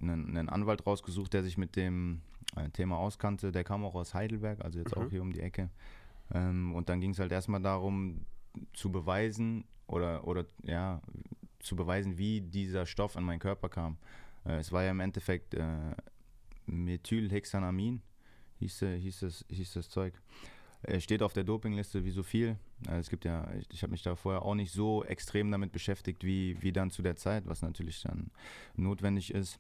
[0.01, 2.21] einen, einen, Anwalt rausgesucht, der sich mit dem
[2.57, 3.53] äh, Thema auskannte.
[3.53, 5.01] Der kam auch aus Heidelberg, also jetzt mhm.
[5.01, 5.69] auch hier um die Ecke.
[6.33, 8.25] Ähm, und dann ging es halt erstmal darum,
[8.73, 11.01] zu beweisen oder, oder ja,
[11.59, 13.97] zu beweisen, wie dieser Stoff in meinen Körper kam.
[14.45, 15.95] Äh, es war ja im Endeffekt äh,
[16.65, 18.01] Methylhexanamin,
[18.59, 20.13] hieß, hieß, das, hieß das Zeug.
[20.81, 22.57] Er steht auf der Dopingliste wie so viel.
[22.87, 25.71] Also es gibt ja, ich, ich habe mich da vorher auch nicht so extrem damit
[25.71, 28.31] beschäftigt wie, wie dann zu der Zeit, was natürlich dann
[28.75, 29.59] notwendig ist.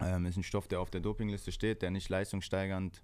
[0.00, 3.02] Ähm, ist ein Stoff, der auf der Dopingliste steht, der nicht leistungssteigernd,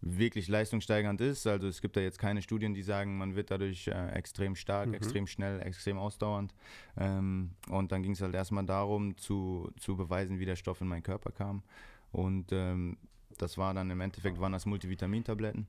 [0.00, 1.46] wirklich leistungssteigernd ist.
[1.46, 4.88] Also es gibt da jetzt keine Studien, die sagen, man wird dadurch äh, extrem stark,
[4.88, 4.94] mhm.
[4.94, 6.54] extrem schnell, extrem ausdauernd.
[6.96, 10.88] Ähm, und dann ging es halt erstmal darum, zu, zu beweisen, wie der Stoff in
[10.88, 11.62] meinen Körper kam.
[12.10, 12.96] Und ähm,
[13.38, 15.66] das war dann im Endeffekt, waren das Multivitamintabletten.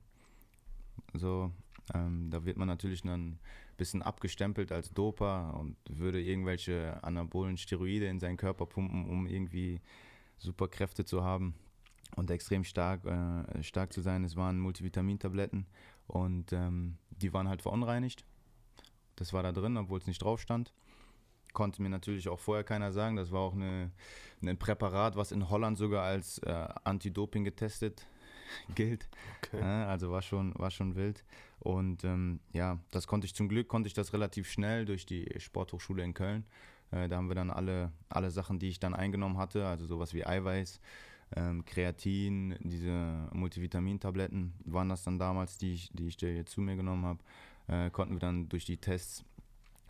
[1.14, 1.52] So,
[1.92, 3.38] ähm, da wird man natürlich dann ein
[3.76, 9.80] bisschen abgestempelt als Doper und würde irgendwelche anabolen Steroide in seinen Körper pumpen, um irgendwie
[10.38, 11.54] super Kräfte zu haben
[12.16, 14.24] und extrem stark, äh, stark zu sein.
[14.24, 15.66] Es waren Multivitamintabletten
[16.06, 18.24] und ähm, die waren halt verunreinigt.
[19.16, 20.72] Das war da drin, obwohl es nicht drauf stand.
[21.52, 23.16] Konnte mir natürlich auch vorher keiner sagen.
[23.16, 23.92] Das war auch eine,
[24.42, 28.06] ein Präparat, was in Holland sogar als äh, Anti-Doping getestet
[28.74, 29.08] gilt.
[29.38, 29.60] Okay.
[29.60, 31.24] Ja, also war schon, war schon wild.
[31.64, 35.26] Und ähm, ja, das konnte ich zum Glück, konnte ich das relativ schnell durch die
[35.38, 36.44] Sporthochschule in Köln.
[36.90, 40.12] Äh, da haben wir dann alle, alle Sachen, die ich dann eingenommen hatte, also sowas
[40.12, 40.78] wie Eiweiß,
[41.34, 46.76] ähm, Kreatin, diese Multivitamintabletten waren das dann damals, die ich, die ich dir zu mir
[46.76, 47.20] genommen habe.
[47.66, 49.24] Äh, konnten wir dann durch die Tests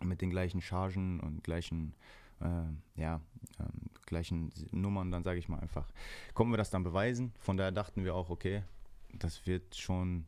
[0.01, 1.93] mit den gleichen Chargen und gleichen,
[2.39, 3.19] äh, ja,
[3.59, 5.91] ähm, gleichen Nummern, dann sage ich mal einfach,
[6.33, 7.33] konnten wir das dann beweisen.
[7.41, 8.63] Von daher dachten wir auch, okay,
[9.11, 10.25] das wird schon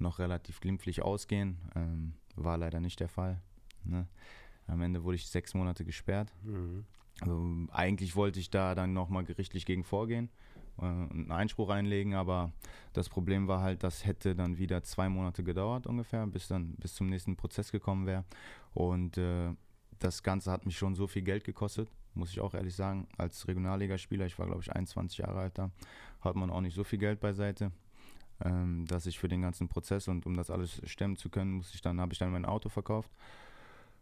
[0.00, 1.58] noch relativ glimpflich ausgehen.
[1.74, 3.40] Ähm, war leider nicht der Fall.
[3.84, 4.06] Ne?
[4.66, 6.32] Am Ende wurde ich sechs Monate gesperrt.
[6.44, 6.84] Mhm.
[7.20, 10.30] Also, eigentlich wollte ich da dann nochmal gerichtlich gegen vorgehen
[10.78, 12.52] äh, und einen Einspruch einlegen, aber
[12.92, 16.94] das Problem war halt, das hätte dann wieder zwei Monate gedauert ungefähr, bis dann bis
[16.94, 18.24] zum nächsten Prozess gekommen wäre.
[18.72, 19.50] Und äh,
[19.98, 23.08] das Ganze hat mich schon so viel Geld gekostet, muss ich auch ehrlich sagen.
[23.16, 25.70] Als Regionalligaspieler, ich war glaube ich 21 Jahre alt da,
[26.20, 27.72] hat man auch nicht so viel Geld beiseite
[28.44, 31.74] ähm, dass ich für den ganzen Prozess und um das alles stemmen zu können, muss
[31.74, 33.10] ich dann, habe ich dann mein Auto verkauft.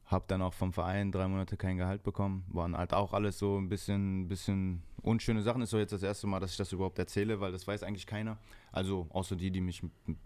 [0.05, 2.45] Habe dann auch vom Verein drei Monate kein Gehalt bekommen.
[2.49, 5.63] Waren halt auch alles so ein bisschen, bisschen unschöne Sachen.
[5.63, 8.07] Ist so jetzt das erste Mal, dass ich das überhaupt erzähle, weil das weiß eigentlich
[8.07, 8.39] keiner.
[8.71, 9.83] Also außer die, die mich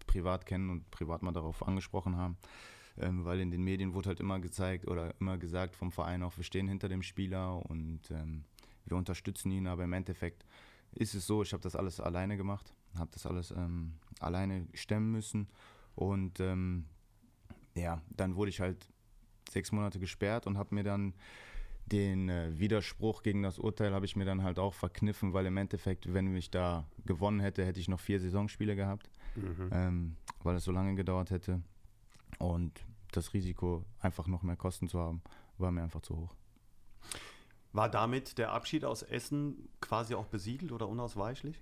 [0.07, 2.37] privat kennen und privat mal darauf angesprochen haben.
[2.99, 6.37] Ähm, weil in den Medien wurde halt immer gezeigt oder immer gesagt vom Verein auch,
[6.37, 8.45] wir stehen hinter dem Spieler und ähm,
[8.85, 9.67] wir unterstützen ihn.
[9.67, 10.45] Aber im Endeffekt
[10.93, 15.13] ist es so, ich habe das alles alleine gemacht habe das alles ähm, alleine stemmen
[15.13, 15.49] müssen.
[15.95, 16.87] Und ähm,
[17.75, 18.93] ja, dann wurde ich halt
[19.51, 21.15] sechs Monate gesperrt und habe mir dann
[21.87, 25.57] den äh, Widerspruch gegen das Urteil habe ich mir dann halt auch verkniffen, weil im
[25.57, 29.71] Endeffekt, wenn ich da gewonnen hätte, hätte ich noch vier Saisonspiele gehabt, mhm.
[29.73, 31.63] ähm, weil es so lange gedauert hätte.
[32.39, 35.21] Und das Risiko, einfach noch mehr Kosten zu haben,
[35.59, 36.37] war mir einfach zu hoch.
[37.73, 41.61] War damit der Abschied aus Essen quasi auch besiegelt oder unausweichlich?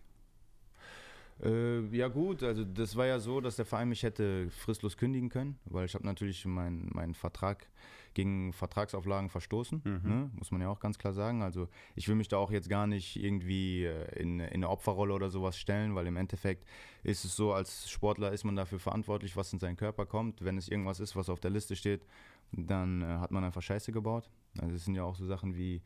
[1.43, 5.29] Äh, ja gut, also das war ja so, dass der Verein mich hätte fristlos kündigen
[5.29, 7.69] können, weil ich habe natürlich meinen mein Vertrag
[8.15, 10.01] gegen Vertragsauflagen verstoßen, mhm.
[10.03, 10.31] ne?
[10.35, 11.43] muss man ja auch ganz klar sagen.
[11.43, 15.15] Also ich will mich da auch jetzt gar nicht irgendwie äh, in, in eine Opferrolle
[15.15, 16.67] oder sowas stellen, weil im Endeffekt
[17.05, 20.45] ist es so, als Sportler ist man dafür verantwortlich, was in seinen Körper kommt.
[20.45, 22.05] Wenn es irgendwas ist, was auf der Liste steht,
[22.51, 24.29] dann äh, hat man einfach Scheiße gebaut.
[24.59, 25.83] Also es sind ja auch so Sachen wie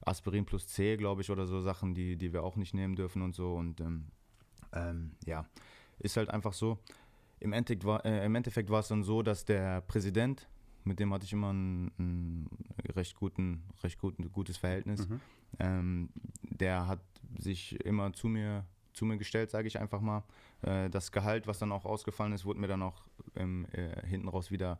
[0.00, 3.20] Aspirin plus C, glaube ich, oder so Sachen, die, die wir auch nicht nehmen dürfen
[3.20, 3.54] und so.
[3.54, 4.06] Und ähm,
[4.74, 5.46] ähm, ja,
[5.98, 6.78] ist halt einfach so.
[7.40, 10.48] Im Endeffekt, war, äh, Im Endeffekt war es dann so, dass der Präsident,
[10.84, 12.48] mit dem hatte ich immer ein, ein
[12.94, 15.20] recht, guten, recht guten, gutes Verhältnis, mhm.
[15.58, 16.08] ähm,
[16.42, 17.00] der hat
[17.38, 20.22] sich immer zu mir, zu mir gestellt, sage ich einfach mal.
[20.62, 23.02] Äh, das Gehalt, was dann auch ausgefallen ist, wurde mir dann auch
[23.36, 24.78] ähm, äh, hinten raus wieder,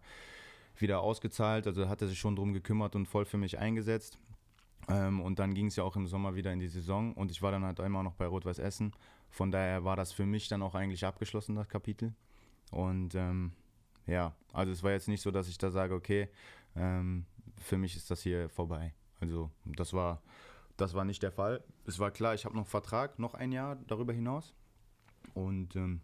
[0.78, 1.66] wieder ausgezahlt.
[1.66, 4.18] Also hat er sich schon darum gekümmert und voll für mich eingesetzt.
[4.88, 7.40] Ähm, und dann ging es ja auch im Sommer wieder in die Saison und ich
[7.42, 8.92] war dann halt immer noch bei Rot-Weiß Essen.
[9.35, 12.14] Von daher war das für mich dann auch eigentlich abgeschlossen, das Kapitel.
[12.70, 13.51] Und ähm,
[14.07, 16.29] ja, also es war jetzt nicht so, dass ich da sage, okay,
[16.77, 17.27] ähm,
[17.59, 18.94] für mich ist das hier vorbei.
[19.20, 20.23] Also das war,
[20.77, 21.64] das war nicht der Fall.
[21.85, 24.55] Es war klar, ich habe noch Vertrag, noch ein Jahr darüber hinaus.
[25.35, 26.01] Und ähm,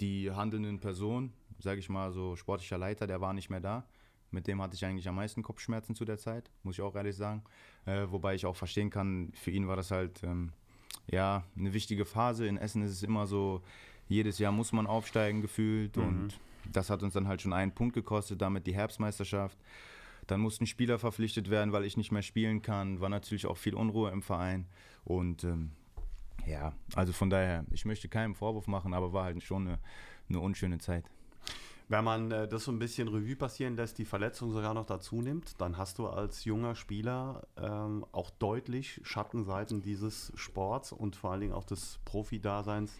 [0.00, 3.86] die handelnden Personen, sage ich mal so sportlicher Leiter, der war nicht mehr da.
[4.32, 7.14] Mit dem hatte ich eigentlich am meisten Kopfschmerzen zu der Zeit, muss ich auch ehrlich
[7.14, 7.44] sagen.
[7.84, 10.52] Äh, wobei ich auch verstehen kann, für ihn war das halt ähm,
[11.06, 12.46] ja eine wichtige Phase.
[12.46, 13.62] In Essen ist es immer so,
[14.08, 16.02] jedes Jahr muss man aufsteigen gefühlt mhm.
[16.02, 19.58] und das hat uns dann halt schon einen Punkt gekostet, damit die Herbstmeisterschaft.
[20.26, 23.00] Dann mussten Spieler verpflichtet werden, weil ich nicht mehr spielen kann.
[23.00, 24.66] War natürlich auch viel Unruhe im Verein.
[25.04, 25.72] Und ähm,
[26.46, 29.78] ja, also von daher, ich möchte keinen Vorwurf machen, aber war halt schon eine,
[30.28, 31.04] eine unschöne Zeit.
[31.88, 35.20] Wenn man äh, das so ein bisschen Revue passieren lässt, die Verletzung sogar noch dazu
[35.20, 41.32] nimmt, dann hast du als junger Spieler ähm, auch deutlich Schattenseiten dieses Sports und vor
[41.32, 42.98] allen Dingen auch des Profi-Daseins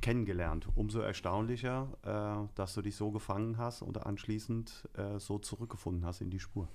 [0.00, 0.68] kennengelernt.
[0.74, 6.20] Umso erstaunlicher, äh, dass du dich so gefangen hast und anschließend äh, so zurückgefunden hast
[6.20, 6.68] in die Spur.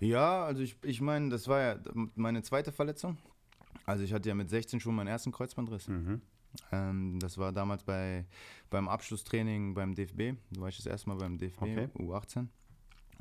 [0.00, 1.76] Ja, also ich, ich meine, das war ja
[2.14, 3.18] meine zweite Verletzung.
[3.84, 5.88] Also ich hatte ja mit 16 schon meinen ersten Kreuzbandriss.
[5.88, 6.22] Mhm.
[6.72, 8.26] Ähm, das war damals bei,
[8.70, 10.38] beim Abschlusstraining beim DFB.
[10.50, 11.88] Da war ich das erste Mal beim DFB, okay.
[11.96, 12.46] U18.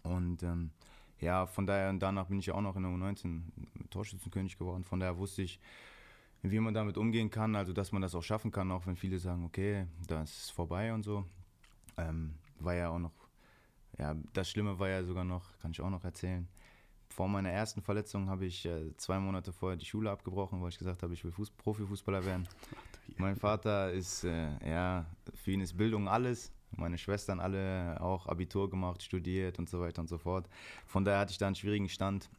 [0.03, 0.71] Und ähm,
[1.19, 3.41] ja, von daher, und danach bin ich ja auch noch in der U19
[3.89, 4.83] Torschützenkönig geworden.
[4.83, 5.59] Von daher wusste ich,
[6.43, 9.19] wie man damit umgehen kann, also dass man das auch schaffen kann, auch wenn viele
[9.19, 11.25] sagen, okay, das ist vorbei und so.
[11.97, 13.13] Ähm, war ja auch noch,
[13.97, 16.47] ja, das Schlimme war ja sogar noch, kann ich auch noch erzählen,
[17.09, 20.77] vor meiner ersten Verletzung habe ich äh, zwei Monate vorher die Schule abgebrochen, weil ich
[20.77, 22.47] gesagt habe, ich will Fuß Profifußballer werden.
[23.17, 26.51] Mein Vater ist, äh, ja, für ihn ist Bildung alles.
[26.71, 30.47] Meine Schwestern alle auch Abitur gemacht, studiert und so weiter und so fort.
[30.85, 32.29] Von daher hatte ich da einen schwierigen Stand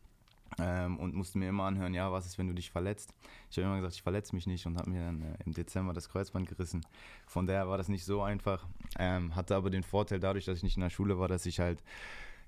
[0.59, 3.15] ähm, und musste mir immer anhören, ja, was ist, wenn du dich verletzt?
[3.51, 5.93] Ich habe immer gesagt, ich verletze mich nicht und habe mir dann äh, im Dezember
[5.93, 6.85] das Kreuzband gerissen.
[7.27, 8.67] Von daher war das nicht so einfach.
[8.99, 11.61] Ähm, hatte aber den Vorteil dadurch, dass ich nicht in der Schule war, dass ich
[11.61, 11.83] halt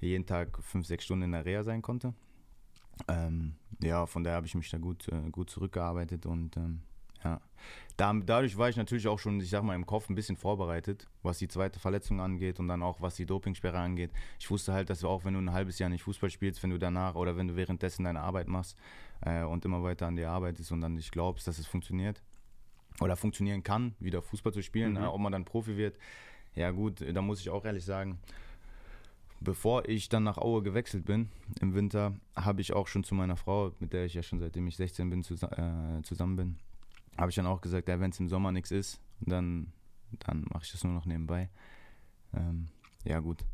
[0.01, 2.15] jeden Tag fünf, sechs Stunden in der Reha sein konnte.
[3.09, 6.83] Ähm, ja, von daher habe ich mich da gut, äh, gut zurückgearbeitet und ähm,
[7.25, 7.41] Ja.
[7.97, 11.07] Da, dadurch war ich natürlich auch schon, ich sag mal, im Kopf ein bisschen vorbereitet,
[11.23, 14.11] was die zweite Verletzung angeht und dann auch was die Dopingsperre angeht.
[14.39, 16.71] Ich wusste halt, dass du auch, wenn du ein halbes Jahr nicht Fußball spielst, wenn
[16.71, 18.79] du danach oder wenn du währenddessen deine Arbeit machst
[19.21, 22.23] äh, und immer weiter an dir arbeitest und dann nicht glaubst, dass es funktioniert
[23.01, 25.05] oder funktionieren kann, wieder Fußball zu spielen, mhm.
[25.05, 25.99] äh, ob man dann Profi wird.
[26.55, 28.19] Ja gut, da muss ich auch ehrlich sagen,
[29.41, 31.29] bevor ich dann nach Aue gewechselt bin
[31.61, 34.67] im Winter, habe ich auch schon zu meiner Frau, mit der ich ja schon seitdem
[34.67, 36.59] ich 16 bin, äh, zusammen bin,
[37.21, 39.73] habe ich dann auch gesagt, ja, wenn es im Sommer nichts ist, dann,
[40.21, 41.51] dann mache ich das nur noch nebenbei.
[42.35, 42.69] Ähm,
[43.05, 43.45] ja, gut.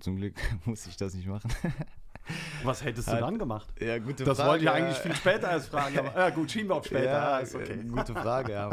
[0.00, 1.50] Zum Glück muss ich das nicht machen.
[2.62, 3.68] Was hättest du dann gemacht?
[3.80, 4.38] Ja, gute das Frage.
[4.38, 5.98] Das wollte ich eigentlich viel später als fragen.
[5.98, 7.04] Aber, ja, gut, schieben wir auf später.
[7.04, 7.82] Ja, ist okay.
[7.82, 8.70] Gute Frage, ja.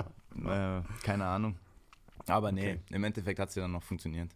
[0.77, 1.57] äh, keine Ahnung.
[2.29, 2.79] Aber nee, okay.
[2.89, 4.31] im Endeffekt hat es ja dann noch funktioniert.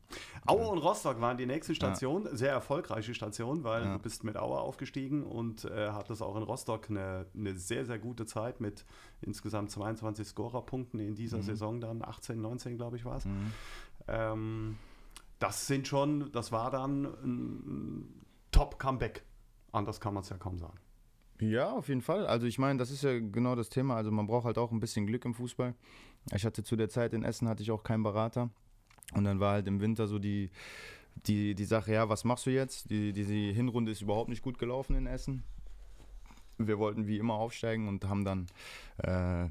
[0.46, 2.36] Aue und Rostock waren die nächste Station, ja.
[2.36, 3.94] sehr erfolgreiche Station, weil ja.
[3.94, 8.00] du bist mit Aue aufgestiegen und äh, hattest auch in Rostock eine, eine, sehr, sehr
[8.00, 8.86] gute Zeit mit
[9.22, 11.44] insgesamt 22 Scorerpunkten in dieser mhm.
[11.44, 13.26] Saison dann, 18, 19 glaube ich war es.
[13.26, 13.52] Mhm.
[14.08, 14.78] Ähm,
[15.40, 19.24] das sind schon, das war dann ein Top-Comeback.
[19.72, 20.78] Anders kann man es ja kaum sagen.
[21.42, 22.26] Ja, auf jeden Fall.
[22.28, 23.96] Also ich meine, das ist ja genau das Thema.
[23.96, 25.74] Also man braucht halt auch ein bisschen Glück im Fußball.
[26.32, 28.50] Ich hatte zu der Zeit in Essen hatte ich auch keinen Berater.
[29.14, 30.50] Und dann war halt im Winter so die,
[31.28, 32.90] die, die Sache, ja, was machst du jetzt?
[32.90, 35.44] Die, diese Hinrunde ist überhaupt nicht gut gelaufen in Essen.
[36.58, 38.48] Wir wollten wie immer aufsteigen und haben dann,
[38.98, 39.50] äh,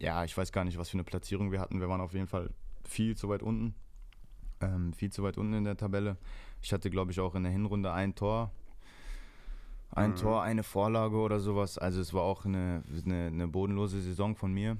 [0.00, 1.80] ja, ich weiß gar nicht, was für eine Platzierung wir hatten.
[1.80, 2.50] Wir waren auf jeden Fall
[2.84, 3.74] viel zu weit unten.
[4.60, 6.16] Ähm, viel zu weit unten in der Tabelle.
[6.62, 8.52] Ich hatte, glaube ich, auch in der Hinrunde ein Tor
[9.94, 10.16] ein mhm.
[10.16, 11.78] Tor, eine Vorlage oder sowas.
[11.78, 14.76] Also es war auch eine, eine, eine bodenlose Saison von mir.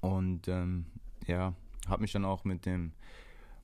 [0.00, 0.86] Und ähm,
[1.26, 1.54] ja,
[1.88, 2.92] habe mich dann auch mit dem,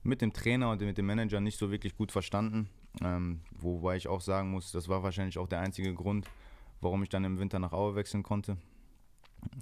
[0.03, 2.69] mit dem Trainer und mit dem Manager nicht so wirklich gut verstanden.
[3.01, 6.27] Ähm, wobei ich auch sagen muss, das war wahrscheinlich auch der einzige Grund,
[6.81, 8.57] warum ich dann im Winter nach Aue wechseln konnte.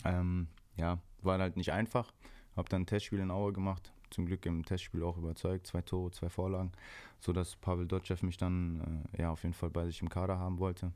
[0.06, 2.14] Ähm, ja, war halt nicht einfach.
[2.56, 5.68] Habe dann ein Testspiel in Aue gemacht, zum Glück im Testspiel auch überzeugt.
[5.68, 6.72] Zwei Tore, zwei Vorlagen,
[7.20, 10.60] sodass Pavel Dotschew mich dann äh, ja, auf jeden Fall bei sich im Kader haben
[10.60, 10.92] wollte.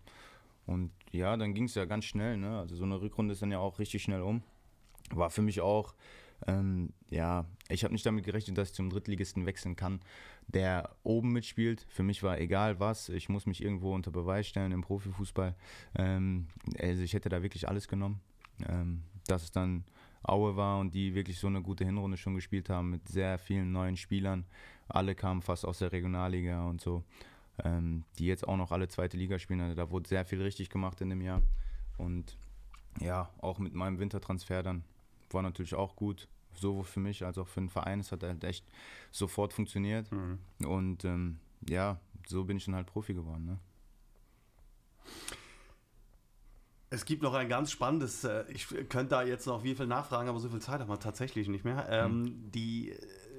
[0.66, 2.38] Und ja, dann ging es ja ganz schnell.
[2.38, 2.58] Ne?
[2.58, 4.42] Also so eine Rückrunde ist dann ja auch richtig schnell um.
[5.14, 5.96] War für mich auch,
[6.48, 10.02] ähm, ja, ich habe nicht damit gerechnet, dass ich zum Drittligisten wechseln kann,
[10.48, 11.86] der oben mitspielt.
[11.90, 15.56] Für mich war egal was, ich muss mich irgendwo unter Beweis stellen im Profifußball.
[15.96, 16.48] Ähm,
[16.80, 18.22] also ich hätte da wirklich alles genommen.
[18.68, 19.84] Ähm, dass es dann
[20.24, 23.72] Aue war und die wirklich so eine gute Hinrunde schon gespielt haben mit sehr vielen
[23.72, 24.46] neuen Spielern.
[24.88, 27.04] Alle kamen fast aus der Regionalliga und so,
[27.64, 29.62] ähm, die jetzt auch noch alle zweite Liga spielen.
[29.62, 31.42] Also da wurde sehr viel richtig gemacht in dem Jahr.
[31.98, 32.38] Und
[33.00, 34.84] ja, auch mit meinem Wintertransfer dann
[35.34, 36.28] war natürlich auch gut.
[36.54, 38.02] Sowohl für mich als auch für den Verein.
[38.02, 38.66] Es hat halt echt
[39.10, 40.12] sofort funktioniert.
[40.12, 40.40] Mhm.
[40.66, 43.46] Und ähm, ja, so bin ich dann halt Profi geworden.
[43.46, 43.60] Ne?
[46.90, 50.28] Es gibt noch ein ganz spannendes, äh, ich könnte da jetzt noch wie viel nachfragen,
[50.28, 51.88] aber so viel Zeit haben wir tatsächlich nicht mehr.
[51.90, 52.52] Ähm, mhm.
[52.52, 52.94] die,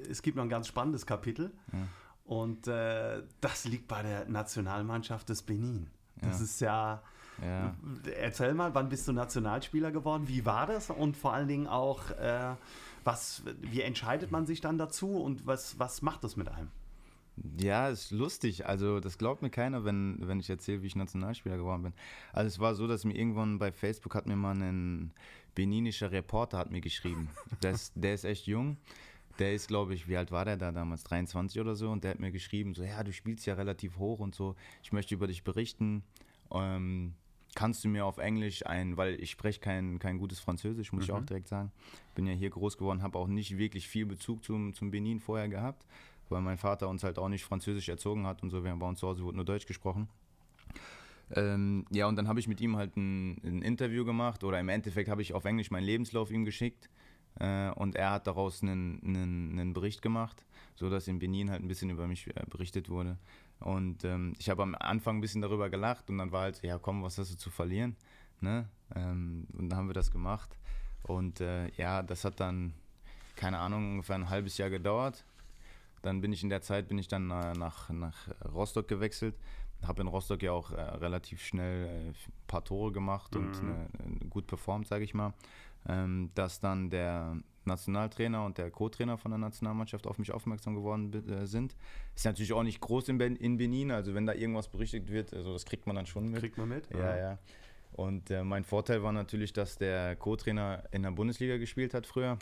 [0.08, 1.78] es gibt noch ein ganz spannendes Kapitel ja.
[2.24, 5.90] und äh, das liegt bei der Nationalmannschaft des Benin.
[6.16, 6.44] Das ja.
[6.44, 7.02] ist ja,
[7.40, 7.74] ja,
[8.20, 10.28] erzähl mal, wann bist du Nationalspieler geworden?
[10.28, 10.90] Wie war das?
[10.90, 12.54] Und vor allen Dingen auch, äh,
[13.04, 16.68] was, wie entscheidet man sich dann dazu und was, was macht das mit einem?
[17.58, 18.66] Ja, ist lustig.
[18.66, 21.92] Also, das glaubt mir keiner, wenn, wenn ich erzähle, wie ich Nationalspieler geworden bin.
[22.32, 25.12] Also, es war so, dass mir irgendwann bei Facebook hat mir mal ein
[25.54, 27.28] beninischer Reporter hat mir geschrieben.
[27.60, 28.76] Das, der ist echt jung.
[29.38, 31.04] Der ist, glaube ich, wie alt war der da damals?
[31.04, 31.90] 23 oder so.
[31.90, 34.56] Und der hat mir geschrieben, so, ja, du spielst ja relativ hoch und so.
[34.82, 36.02] Ich möchte über dich berichten.
[36.50, 37.14] Ähm,
[37.54, 41.10] kannst du mir auf Englisch ein, weil ich spreche kein, kein gutes Französisch, muss mhm.
[41.10, 41.72] ich auch direkt sagen.
[42.14, 45.48] Bin ja hier groß geworden, habe auch nicht wirklich viel Bezug zum, zum Benin vorher
[45.48, 45.84] gehabt
[46.32, 48.64] weil mein Vater uns halt auch nicht Französisch erzogen hat und so.
[48.64, 50.08] Wir haben bei uns zu Hause wurde nur Deutsch gesprochen.
[51.34, 54.68] Ähm, ja, und dann habe ich mit ihm halt ein, ein, Interview gemacht oder im
[54.68, 56.90] Endeffekt habe ich auf Englisch meinen Lebenslauf ihm geschickt
[57.38, 61.68] äh, und er hat daraus einen, einen, einen, Bericht gemacht, sodass in Benin halt ein
[61.68, 63.16] bisschen über mich äh, berichtet wurde.
[63.62, 66.78] Und ähm, ich habe am Anfang ein bisschen darüber gelacht und dann war halt, ja
[66.78, 67.96] komm, was hast du zu verlieren?
[68.40, 68.68] Ne?
[68.94, 70.58] Ähm, und dann haben wir das gemacht.
[71.02, 72.74] Und äh, ja, das hat dann,
[73.36, 75.24] keine Ahnung, ungefähr ein halbes Jahr gedauert.
[76.02, 79.36] Dann bin ich in der Zeit bin ich dann äh, nach, nach Rostock gewechselt.
[79.82, 82.14] Habe in Rostock ja auch äh, relativ schnell äh, ein
[82.46, 83.88] paar Tore gemacht mhm.
[84.04, 85.32] und gut performt, sage ich mal.
[85.88, 91.12] Ähm, dass dann der Nationaltrainer und der Co-Trainer von der Nationalmannschaft auf mich aufmerksam geworden
[91.28, 91.76] äh, sind.
[92.14, 95.32] Ist natürlich auch nicht groß in, ben in, Benin, also wenn da irgendwas berichtet wird,
[95.34, 96.40] also das kriegt man dann schon mit.
[96.40, 96.88] Kriegt man mit?
[96.92, 97.38] Ja, ja.
[97.92, 102.38] Und äh, mein Vorteil war natürlich, dass der Co-Trainer in der Bundesliga gespielt hat früher,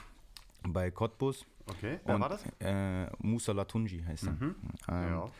[0.62, 1.46] bei Cottbus.
[1.66, 2.44] Okay, wer und, war das?
[2.60, 4.32] Äh, Musa Latunji heißt er.
[4.32, 4.54] Mhm.
[4.88, 5.30] Ähm, ja.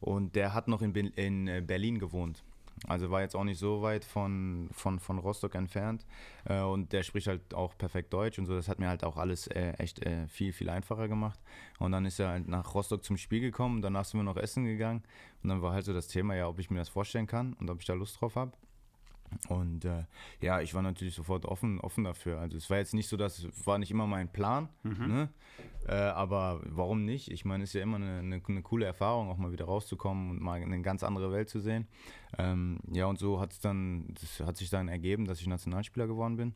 [0.00, 2.42] Und der hat noch in, in äh, Berlin gewohnt.
[2.86, 6.06] Also war jetzt auch nicht so weit von, von, von Rostock entfernt.
[6.44, 8.54] Äh, und der spricht halt auch perfekt Deutsch und so.
[8.54, 11.38] Das hat mir halt auch alles äh, echt äh, viel, viel einfacher gemacht.
[11.78, 13.82] Und dann ist er halt nach Rostock zum Spiel gekommen.
[13.82, 15.02] Danach sind wir noch essen gegangen.
[15.42, 17.68] Und dann war halt so das Thema, ja, ob ich mir das vorstellen kann und
[17.70, 18.52] ob ich da Lust drauf habe.
[19.48, 20.04] Und äh,
[20.40, 22.40] ja, ich war natürlich sofort offen, offen dafür.
[22.40, 25.06] Also es war jetzt nicht so, dass es war nicht immer mein Plan, mhm.
[25.06, 25.28] ne?
[25.86, 27.30] Äh, aber warum nicht?
[27.30, 30.30] Ich meine, es ist ja immer eine, eine, eine, coole Erfahrung, auch mal wieder rauszukommen
[30.30, 31.86] und mal eine ganz andere Welt zu sehen.
[32.38, 36.06] Ähm, ja, und so hat es dann, das hat sich dann ergeben, dass ich Nationalspieler
[36.06, 36.54] geworden bin.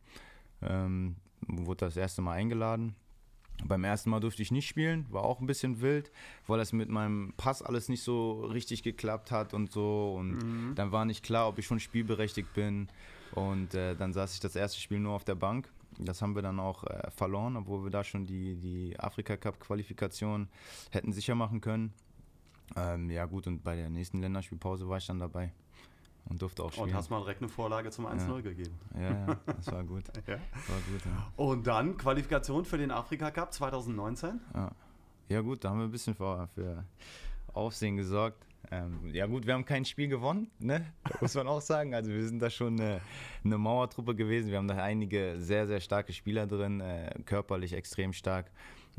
[0.62, 2.96] Ähm, wurde das erste Mal eingeladen
[3.64, 6.10] beim ersten Mal durfte ich nicht spielen, war auch ein bisschen wild,
[6.46, 10.14] weil das mit meinem Pass alles nicht so richtig geklappt hat und so.
[10.18, 10.74] Und mhm.
[10.74, 12.88] dann war nicht klar, ob ich schon spielberechtigt bin.
[13.32, 15.68] Und äh, dann saß ich das erste Spiel nur auf der Bank.
[15.98, 20.48] Das haben wir dann auch äh, verloren, obwohl wir da schon die, die Afrika-Cup-Qualifikation
[20.90, 21.92] hätten sicher machen können.
[22.76, 25.52] Ähm, ja, gut, und bei der nächsten Länderspielpause war ich dann dabei
[26.28, 26.88] und durfte auch spielen.
[26.88, 28.40] Und hast mal direkt eine Vorlage zum 1-0 ja.
[28.40, 28.78] gegeben.
[28.94, 30.04] Ja, ja, das war gut.
[30.26, 30.34] ja.
[30.34, 31.32] war gut ja.
[31.36, 34.40] Und dann Qualifikation für den Afrika Cup 2019?
[34.54, 34.70] Ja.
[35.28, 36.84] ja, gut, da haben wir ein bisschen für, für
[37.52, 38.46] Aufsehen gesorgt.
[38.70, 40.86] Ähm, ja gut, wir haben kein Spiel gewonnen, ne?
[41.20, 41.94] muss man auch sagen.
[41.94, 43.00] Also wir sind da schon eine,
[43.44, 44.50] eine, Mauertruppe gewesen.
[44.50, 48.50] Wir haben da einige sehr, sehr starke Spieler drin, äh, körperlich extrem stark.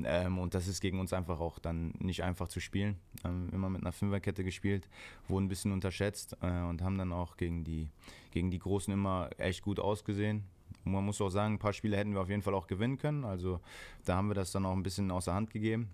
[0.04, 2.98] Ähm, und das ist gegen uns einfach auch dann nicht einfach zu spielen.
[3.24, 4.90] Ähm, immer mit einer Fünferkette gespielt,
[5.28, 7.90] wurden ein bisschen unterschätzt äh, und haben dann auch gegen die,
[8.32, 10.44] gegen die Großen immer echt gut ausgesehen.
[10.84, 12.98] Und man muss auch sagen, ein paar Spiele hätten wir auf jeden Fall auch gewinnen
[12.98, 13.24] können.
[13.24, 13.60] Also
[14.04, 15.90] da haben wir das dann auch ein bisschen außer Hand gegeben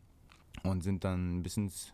[0.63, 1.93] und sind dann bis ins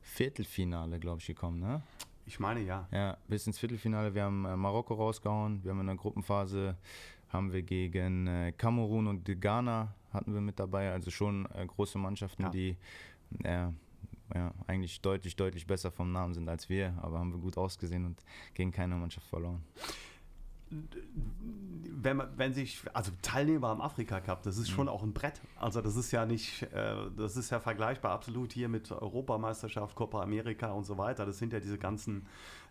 [0.00, 1.60] Viertelfinale, glaube ich, gekommen.
[1.60, 1.82] Ne?
[2.26, 2.88] Ich meine ja.
[2.92, 4.14] Ja, bis ins Viertelfinale.
[4.14, 5.62] Wir haben äh, Marokko rausgehauen.
[5.64, 6.76] Wir haben in der Gruppenphase
[7.30, 10.92] haben wir gegen äh, Kamerun und Ghana hatten wir mit dabei.
[10.92, 12.50] Also schon äh, große Mannschaften, ja.
[12.50, 12.76] die
[13.44, 13.68] äh,
[14.34, 18.04] ja, eigentlich deutlich, deutlich besser vom Namen sind als wir, aber haben wir gut ausgesehen
[18.04, 18.22] und
[18.54, 19.64] gegen keine Mannschaft verloren
[20.70, 24.92] wenn, man, wenn sich, also Teilnehmer am Afrika Cup, das ist schon mhm.
[24.92, 25.40] auch ein Brett.
[25.56, 30.22] Also das ist ja nicht, äh, das ist ja vergleichbar absolut hier mit Europameisterschaft, Copa
[30.22, 31.26] America und so weiter.
[31.26, 32.26] Das sind ja diese ganzen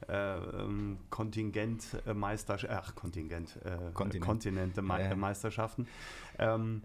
[0.08, 4.26] äh, ähm, Kontingentmeisterschaften, ach Kontingent, äh, Kontinent.
[4.26, 5.16] Kontinente ja.
[5.16, 5.88] Meisterschaften.
[6.38, 6.82] Ähm,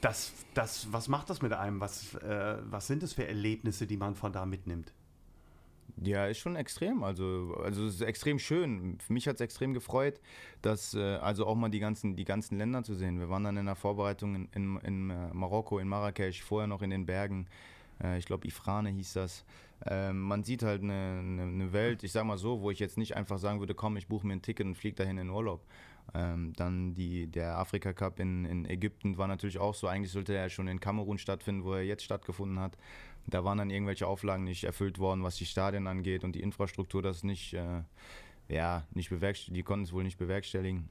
[0.00, 1.80] das, das, was macht das mit einem?
[1.80, 4.92] Was, äh, was sind das für Erlebnisse, die man von da mitnimmt?
[6.02, 7.02] Ja, ist schon extrem.
[7.02, 8.98] Also, also es ist extrem schön.
[9.00, 10.18] Für mich hat es extrem gefreut,
[10.62, 13.18] dass äh, also auch mal die ganzen, die ganzen Länder zu sehen.
[13.18, 16.80] Wir waren dann in der Vorbereitung in, in, in äh, Marokko, in Marrakesch, vorher noch
[16.80, 17.46] in den Bergen.
[18.02, 19.44] Äh, ich glaube, Ifrane hieß das.
[19.86, 22.98] Ähm, man sieht halt eine, eine, eine, Welt, ich sag mal so, wo ich jetzt
[22.98, 25.62] nicht einfach sagen würde, komm, ich buche mir ein Ticket und fliege dahin in Urlaub.
[26.14, 29.86] Ähm, dann die, der Afrika Cup in, in Ägypten war natürlich auch so.
[29.86, 32.76] Eigentlich sollte er schon in Kamerun stattfinden, wo er jetzt stattgefunden hat.
[33.26, 37.02] Da waren dann irgendwelche Auflagen nicht erfüllt worden, was die Stadien angeht und die Infrastruktur
[37.02, 37.82] das nicht, äh,
[38.48, 40.88] ja, nicht bewerkstelligen, die konnten es wohl nicht bewerkstelligen.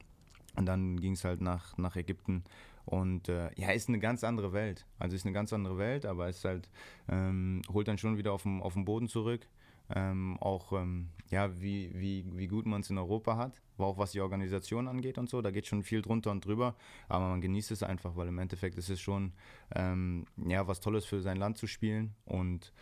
[0.56, 2.44] Und dann ging es halt nach, nach Ägypten.
[2.86, 4.84] Und äh, ja, ist eine ganz andere Welt.
[4.98, 6.68] Also ist eine ganz andere Welt, aber es halt,
[7.08, 9.46] ähm, holt dann schon wieder auf den, Boden zurück.
[9.94, 13.98] Ähm, auch ähm, ja, wie, wie, wie gut man es in Europa hat, aber auch
[13.98, 16.74] was die Organisation angeht und so, da geht schon viel drunter und drüber,
[17.08, 19.32] aber man genießt es einfach, weil im Endeffekt ist es schon
[19.74, 22.72] ähm, ja, was Tolles für sein Land zu spielen und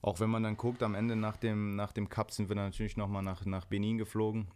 [0.00, 2.66] auch wenn man dann guckt, am Ende nach dem, nach dem Cup sind wir dann
[2.66, 4.48] natürlich nochmal nach, nach Benin geflogen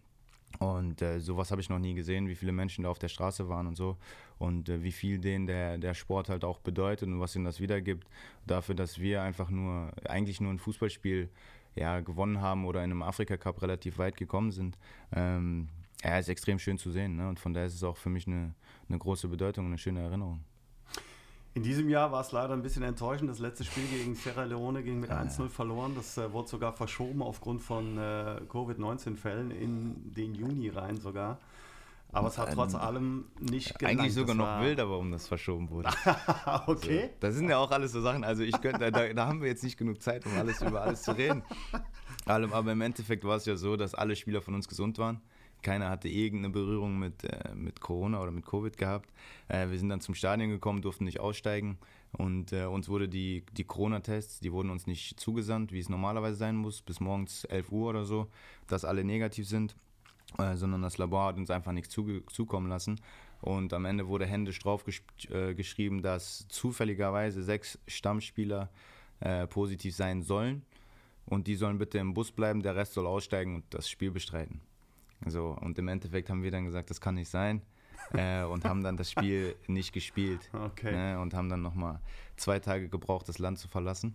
[0.58, 3.48] und äh, sowas habe ich noch nie gesehen, wie viele Menschen da auf der Straße
[3.48, 3.96] waren und so.
[4.38, 7.61] Und äh, wie viel denen der, der Sport halt auch bedeutet und was ihnen das
[7.61, 8.08] wiedergibt.
[8.46, 11.30] Dafür, dass wir einfach nur, eigentlich nur ein Fußballspiel
[11.74, 14.78] ja, gewonnen haben oder in einem Afrika Cup relativ weit gekommen sind.
[15.12, 15.68] Ähm,
[16.04, 17.16] ja, ist extrem schön zu sehen.
[17.16, 17.28] Ne?
[17.28, 18.54] Und von daher ist es auch für mich eine,
[18.88, 20.40] eine große Bedeutung und eine schöne Erinnerung.
[21.54, 23.28] In diesem Jahr war es leider ein bisschen enttäuschend.
[23.28, 25.94] Das letzte Spiel gegen Sierra Leone ging mit ah, 1-0 verloren.
[25.94, 31.38] Das äh, wurde sogar verschoben aufgrund von äh, Covid-19-Fällen in den Juni rein sogar.
[32.12, 34.01] Aber es hat trotz allem nicht gelangt.
[34.01, 35.88] Eigentlich sogar noch wilder, warum das verschoben wurde.
[36.66, 37.07] okay.
[37.07, 39.48] So, das sind ja auch alles so Sachen, also ich könnte, da, da, haben wir
[39.48, 41.42] jetzt nicht genug Zeit, um alles über alles zu reden.
[42.27, 45.22] Aber im Endeffekt war es ja so, dass alle Spieler von uns gesund waren.
[45.62, 49.11] Keiner hatte irgendeine Berührung mit, äh, mit Corona oder mit Covid gehabt.
[49.48, 51.79] Äh, wir sind dann zum Stadion gekommen, durften nicht aussteigen
[52.13, 56.37] und äh, uns wurde die, die Corona-Tests, die wurden uns nicht zugesandt, wie es normalerweise
[56.37, 58.27] sein muss, bis morgens 11 Uhr oder so,
[58.67, 59.77] dass alle negativ sind.
[60.38, 63.00] Äh, sondern das Labor hat uns einfach nichts zukommen lassen.
[63.40, 64.85] Und am Ende wurde händisch drauf
[65.30, 68.70] äh, geschrieben, dass zufälligerweise sechs Stammspieler
[69.20, 70.62] äh, positiv sein sollen.
[71.26, 74.60] Und die sollen bitte im Bus bleiben, der Rest soll aussteigen und das Spiel bestreiten.
[75.26, 77.62] So, und im Endeffekt haben wir dann gesagt, das kann nicht sein.
[78.12, 80.40] äh, und haben dann das Spiel nicht gespielt.
[80.52, 80.92] Okay.
[80.92, 82.00] Ne, und haben dann nochmal
[82.37, 84.14] zwei Tage gebraucht, das Land zu verlassen.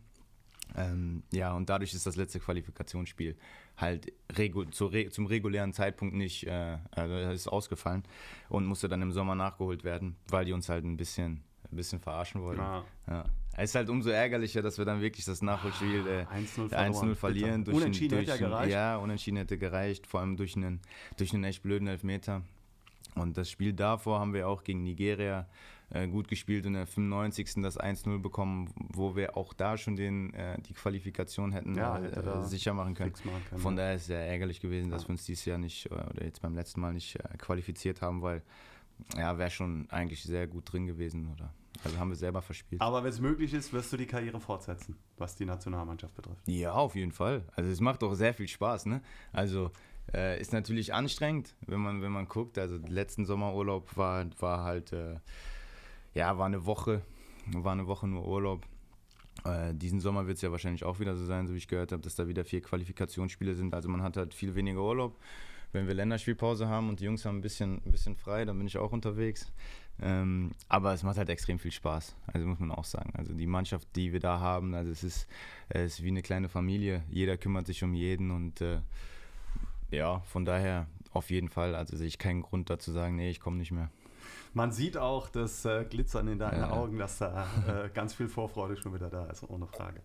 [0.76, 3.36] Ähm, ja, und dadurch ist das letzte Qualifikationsspiel
[3.78, 8.04] halt regu zu re zum regulären Zeitpunkt nicht, äh, also ist ausgefallen
[8.50, 11.42] und musste dann im Sommer nachgeholt werden, weil die uns halt ein bisschen,
[11.72, 12.62] ein bisschen verarschen wollten.
[12.62, 12.84] Ja.
[13.08, 13.26] Ja.
[13.60, 17.16] Es ist halt umso ärgerlicher, dass wir dann wirklich das Nachholspiel äh, 1-0 1-0 verloren,
[17.16, 17.64] verlieren.
[17.66, 18.74] Durch Unentschieden einen, hätte durch ja einen- gereicht.
[18.74, 20.80] Ja, unentschieden hätte gereicht, vor allem durch einen,
[21.18, 22.44] durch einen echt blöden Elfmeter.
[23.16, 25.48] Und das Spiel davor haben wir auch gegen Nigeria
[25.90, 27.62] äh, gut gespielt und in der 95.
[27.62, 32.04] das 1-0 bekommen, wo wir auch da schon den, äh, die Qualifikation hätten Ja, äh,
[32.04, 33.14] hätte sicher machen können.
[33.24, 35.90] machen können, Von daher ist es sehr ärgerlich gewesen, dass wir uns dieses Jahr nicht
[35.92, 38.42] oder jetzt beim letzten Mal nicht äh, qualifiziert haben, weil
[39.16, 41.32] ja, wäre schon eigentlich sehr gut drin gewesen.
[41.32, 41.54] Oder?
[41.84, 42.82] Also haben wir selber verspielt.
[42.82, 46.48] Aber wenn es möglich ist, wirst du die Karriere fortsetzen, was die Nationalmannschaft betrifft.
[46.48, 47.44] Ja, auf jeden Fall.
[47.56, 49.02] Also es macht auch sehr viel Spaß, ne?
[49.32, 49.72] Also
[50.14, 52.58] äh, ist natürlich anstrengend, wenn man, wenn man guckt.
[52.58, 55.16] Also letzten Sommerurlaub war, war halt, äh,
[56.18, 57.04] ja, war eine Woche,
[57.46, 58.66] war eine Woche nur Urlaub.
[59.46, 61.92] Äh, diesen Sommer wird es ja wahrscheinlich auch wieder so sein, so wie ich gehört
[61.92, 63.76] habe, dass da wieder vier Qualifikationsspiele sind.
[63.76, 65.16] Also man hat halt viel weniger Urlaub.
[65.74, 68.66] Wenn wir Länderspielpause haben und die Jungs haben ein bisschen, ein bisschen frei, dann bin
[68.66, 69.52] ich auch unterwegs.
[70.02, 73.14] Ähm, aber es macht halt extrem viel Spaß, also muss man auch sagen.
[73.16, 75.28] Also die Mannschaft, die wir da haben, also es ist,
[75.70, 77.04] es ist wie eine kleine Familie.
[77.12, 78.80] Jeder kümmert sich um jeden und äh,
[79.92, 81.76] ja, von daher auf jeden Fall.
[81.76, 83.90] Also sehe ich keinen Grund dazu sagen, nee, ich komme nicht mehr.
[84.54, 86.72] Man sieht auch das äh, Glitzern in deinen Ja.
[86.72, 90.02] Augen, dass da äh, ganz viel Vorfreude schon wieder da ist, ohne Frage.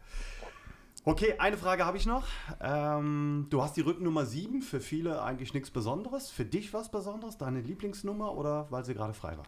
[1.04, 2.26] Okay, eine Frage habe ich noch.
[2.60, 6.30] Ähm, du hast die Rückennummer 7, für viele eigentlich nichts Besonderes.
[6.30, 7.38] Für dich was Besonderes?
[7.38, 9.46] Deine Lieblingsnummer oder weil sie gerade frei war?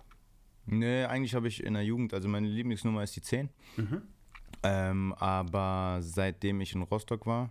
[0.66, 3.50] Nee, eigentlich habe ich in der Jugend, also meine Lieblingsnummer ist die 10.
[3.76, 4.02] Mhm.
[4.62, 7.50] Ähm, aber seitdem ich in Rostock war,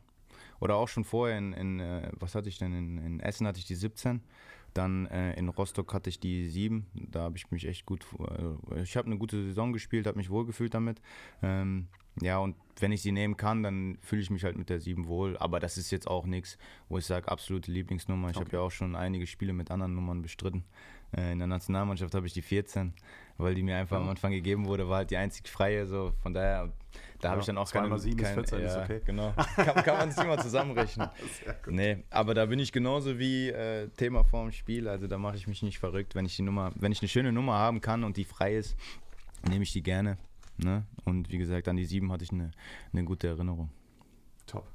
[0.59, 3.59] oder auch schon vorher in, in äh, was hatte ich denn, in, in Essen hatte
[3.59, 4.21] ich die 17,
[4.73, 8.05] dann äh, in Rostock hatte ich die 7, da habe ich mich echt gut,
[8.71, 11.01] äh, ich habe eine gute Saison gespielt, habe mich wohlgefühlt damit.
[11.41, 11.87] Ähm,
[12.21, 15.07] ja, und wenn ich sie nehmen kann, dann fühle ich mich halt mit der 7
[15.07, 16.57] wohl, aber das ist jetzt auch nichts,
[16.89, 18.29] wo ich sage, absolute Lieblingsnummer.
[18.29, 18.55] Ich habe Okay.
[18.57, 20.63] ja auch schon einige Spiele mit anderen Nummern bestritten.
[21.15, 22.93] Äh, in der Nationalmannschaft habe ich die 14,
[23.37, 26.33] weil die mir einfach am Anfang gegeben wurde, war halt die einzig freie, so von
[26.33, 26.71] daher,
[27.21, 27.97] da habe Ja, ich dann auch keine...
[27.99, 29.01] sieben ist kein- 14, ist ja, okay.
[29.05, 31.09] Genau, kann, kann man sich immer zusammenrechnen.
[31.67, 35.47] Nee, aber da bin ich genauso wie äh, Thema vorm Spiel, also da mache ich
[35.47, 38.17] mich nicht verrückt, wenn ich die Nummer, wenn ich eine schöne Nummer haben kann und
[38.17, 38.75] die frei ist,
[39.47, 40.17] nehme ich die gerne.
[40.57, 40.83] Ne?
[41.05, 42.51] Und wie gesagt, an die 7 hatte ich eine,
[42.91, 43.71] eine gute Erinnerung.
[44.45, 44.67] Top.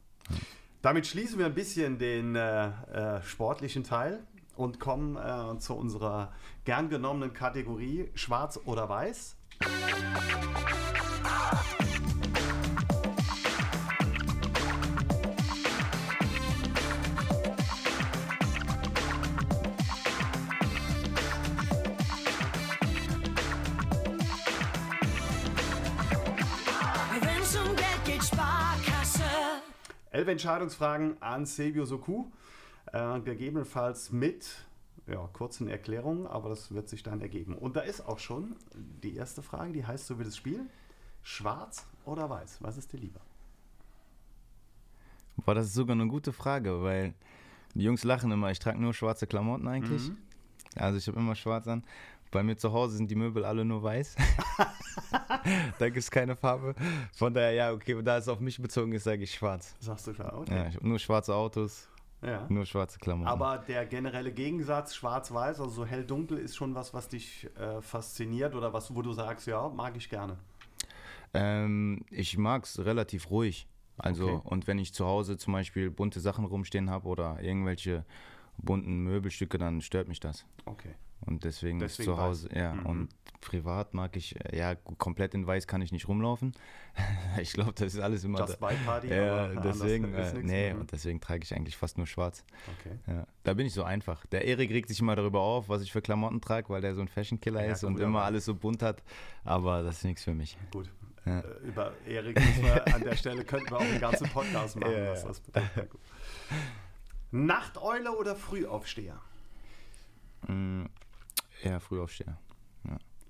[0.82, 4.20] Damit schließen wir ein bisschen den äh, äh, sportlichen Teil
[4.58, 6.32] und kommen äh, zu unserer
[6.64, 9.36] gern genommenen Kategorie Schwarz oder Weiß.
[30.10, 32.24] Elf Entscheidungsfragen an Silvio Soku,
[32.92, 34.66] äh, gegebenenfalls mit
[35.06, 37.54] ja, kurzen Erklärungen, aber das wird sich dann ergeben.
[37.54, 40.60] Und da ist auch schon die erste Frage, die heißt so wie das Spiel:
[41.22, 42.58] Schwarz oder Weiß?
[42.60, 43.20] Was ist dir lieber?
[45.36, 47.14] Boah, das ist sogar eine gute Frage, weil
[47.74, 50.08] die Jungs lachen immer, ich trage nur schwarze Klamotten eigentlich.
[50.08, 50.16] Mhm.
[50.74, 51.84] Also ich habe immer schwarz an.
[52.30, 54.16] Bei mir zu Hause sind die Möbel alle nur weiß.
[55.78, 56.74] da gibt es keine Farbe.
[57.14, 59.74] Von daher, ja, okay, da es auf mich bezogen ist, sage ich schwarz.
[59.80, 60.66] Sagst du Ja, okay.
[60.68, 61.88] ich habe nur schwarze Autos,
[62.22, 62.46] Ja.
[62.48, 63.28] nur schwarze Klamotten.
[63.28, 68.54] Aber der generelle Gegensatz schwarz-weiß, also so hell-dunkel, ist schon was, was dich äh, fasziniert
[68.54, 70.36] oder was, wo du sagst, ja, mag ich gerne.
[71.34, 73.68] Ähm, ich mag es relativ ruhig.
[73.96, 74.40] Also, Okay.
[74.44, 78.04] und wenn ich zu Hause zum Beispiel bunte Sachen rumstehen habe oder irgendwelche
[78.56, 80.44] bunten Möbelstücke, dann stört mich das.
[80.64, 80.94] Okay.
[81.20, 82.56] Und deswegen, Deswegen zu Hause, weiß.
[82.58, 82.74] ja.
[82.74, 82.86] Mhm.
[82.86, 83.08] Und
[83.40, 86.52] privat mag ich, äh, ja, komplett in weiß kann ich nicht rumlaufen.
[87.40, 88.40] ich glaube, das ist alles immer.
[88.40, 90.80] Just da- by Party, ja, aber deswegen, äh, nee, Mhm.
[90.80, 92.44] und deswegen trage ich eigentlich fast nur schwarz.
[92.80, 92.98] Okay.
[93.06, 93.26] Ja.
[93.44, 94.24] Da bin ich so einfach.
[94.26, 97.00] Der Erik regt sich immer darüber auf, was ich für Klamotten trage, weil der so
[97.00, 99.02] ein Fashion-Killer Ja, ist und immer alles so bunt hat.
[99.44, 100.56] Aber das ist nichts für mich.
[100.72, 100.90] Gut.
[101.26, 101.40] Ja.
[101.40, 104.92] Äh, Über Erik müssen wir an der Stelle könnten wir auch einen ganzen Podcast machen,
[104.92, 105.54] Ja, was das gut.
[107.30, 109.20] Nachteule oder Frühaufsteher?
[110.46, 110.84] Mm,
[111.62, 112.38] Ja, Frühaufsteher.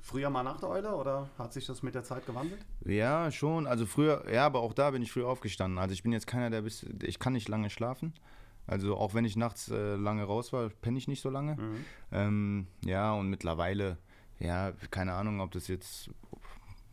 [0.09, 2.64] Früher mal Nachteule oder hat sich das mit der Zeit gewandelt?
[2.83, 3.66] Ja, schon.
[3.66, 5.79] Also früher, ja, aber auch da bin ich früh aufgestanden.
[5.79, 8.14] Also ich bin jetzt keiner, der bis, ich kann nicht lange schlafen.
[8.66, 11.57] Also auch wenn ich nachts äh, lange raus war, penne ich nicht so lange.
[11.57, 11.85] Mhm.
[12.11, 13.99] Ähm, ja, und mittlerweile,
[14.39, 16.09] ja, keine Ahnung, ob das jetzt,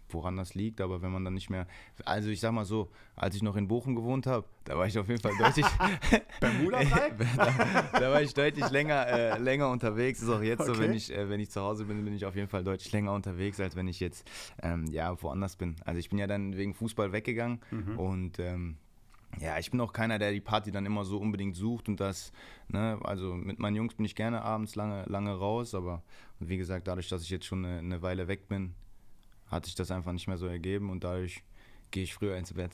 [0.10, 1.68] woran das liegt, aber wenn man dann nicht mehr,
[2.06, 4.98] also ich sag mal so, als ich noch in Bochum gewohnt habe, da war ich
[5.00, 5.66] auf jeden Fall deutlich,
[6.40, 7.14] Bermuda-Dreieck?
[7.38, 10.22] da, da war ich deutlich länger, äh, länger unterwegs.
[10.22, 10.82] Ist auch jetzt so, Okay.
[10.82, 13.14] wenn ich, äh, wenn ich zu Hause bin, bin ich auf jeden Fall deutlich länger
[13.14, 14.30] unterwegs, als wenn ich jetzt
[14.62, 15.76] ähm, ja, woanders bin.
[15.86, 17.98] Also ich bin ja dann wegen Fußball weggegangen Mhm.
[18.00, 18.78] und ähm,
[19.40, 22.32] Ja, ich bin auch keiner, der die Party dann immer so unbedingt sucht und das,
[22.70, 26.04] ne, also mit meinen Jungs bin ich gerne abends lange, lange raus, aber
[26.40, 28.76] wie gesagt, dadurch, dass ich jetzt schon eine, eine Weile weg bin,
[29.48, 31.44] hat sich das einfach nicht mehr so ergeben und dadurch
[31.92, 32.72] gehe ich früher ins Bett.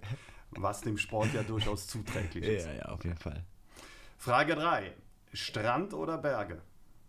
[0.50, 2.66] Was dem Sport ja durchaus zuträglich ist.
[2.66, 3.44] ja, auf jeden Fall.
[4.18, 4.92] Frage 3.
[5.32, 6.60] Strand oder Berge?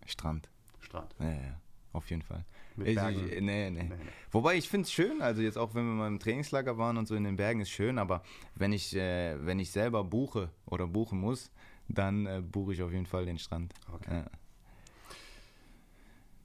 [0.06, 0.50] Strand.
[0.80, 1.14] Strand.
[1.20, 2.46] Ja, ja, auf jeden Fall.
[2.76, 3.26] Mit Bergen.
[3.28, 3.96] ich, nee, nee, Nee, nee.
[4.32, 7.08] Wobei ich finde es schön, also jetzt auch wenn wir mal im Trainingslager waren und
[7.08, 8.24] so in den Bergen ist schön, aber
[8.56, 11.52] wenn ich, äh, wenn ich selber buche oder buchen muss,
[11.88, 13.74] dann äh, buche ich auf jeden Fall den Strand.
[13.94, 14.24] Okay.
[14.24, 14.26] Ja.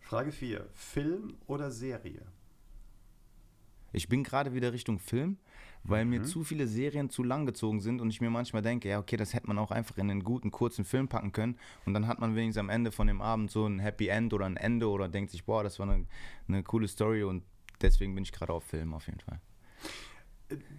[0.01, 0.67] Frage 4.
[0.73, 2.27] Film oder Serie?
[3.93, 5.39] Ich bin gerade wieder Richtung Film,
[5.85, 6.11] weil Mhm.
[6.11, 9.17] mir zu viele Serien zu lang gezogen sind und ich mir manchmal denke, ja, okay,
[9.17, 12.19] das hätte man auch einfach in einen guten, kurzen Film packen können und dann hat
[12.19, 15.09] man wenigstens am Ende von dem Abend so ein Happy End oder ein Ende oder
[15.09, 16.07] denkt sich, boah, das war eine,
[16.49, 17.45] eine coole Story und
[17.81, 19.41] deswegen bin ich gerade auf Film auf jeden Fall.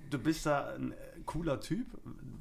[0.10, 0.94] Du bist da ein
[1.26, 1.86] cooler Typ.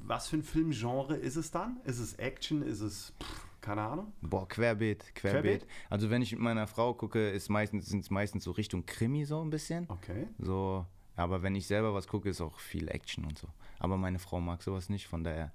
[0.05, 1.77] Was für ein Filmgenre ist es dann?
[1.85, 2.63] Ist es Action?
[2.63, 4.13] Ist es, pff, keine Ahnung?
[4.21, 5.61] Boah, querbeet, querbeet.
[5.61, 5.67] Querbeet?
[5.91, 9.25] Also wenn ich mit meiner Frau gucke, ist meistens, sind es meistens so Richtung Krimi
[9.25, 9.85] so ein bisschen.
[9.89, 10.25] Okay.
[10.39, 13.47] So, aber wenn ich selber was gucke, ist auch viel Action und so.
[13.77, 15.51] Aber meine Frau mag sowas nicht, von daher,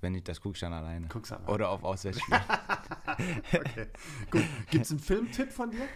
[0.00, 1.08] wenn ich das gucke, ich dann alleine.
[1.08, 1.44] Guck's an.
[1.46, 2.36] Oder auf Auswärtsspiel.
[3.52, 3.86] okay.
[4.30, 4.44] Gut.
[4.70, 5.88] Gibt es einen Filmtipp von dir?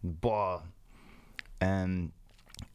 [0.00, 0.66] Boah.
[1.60, 2.12] Ähm,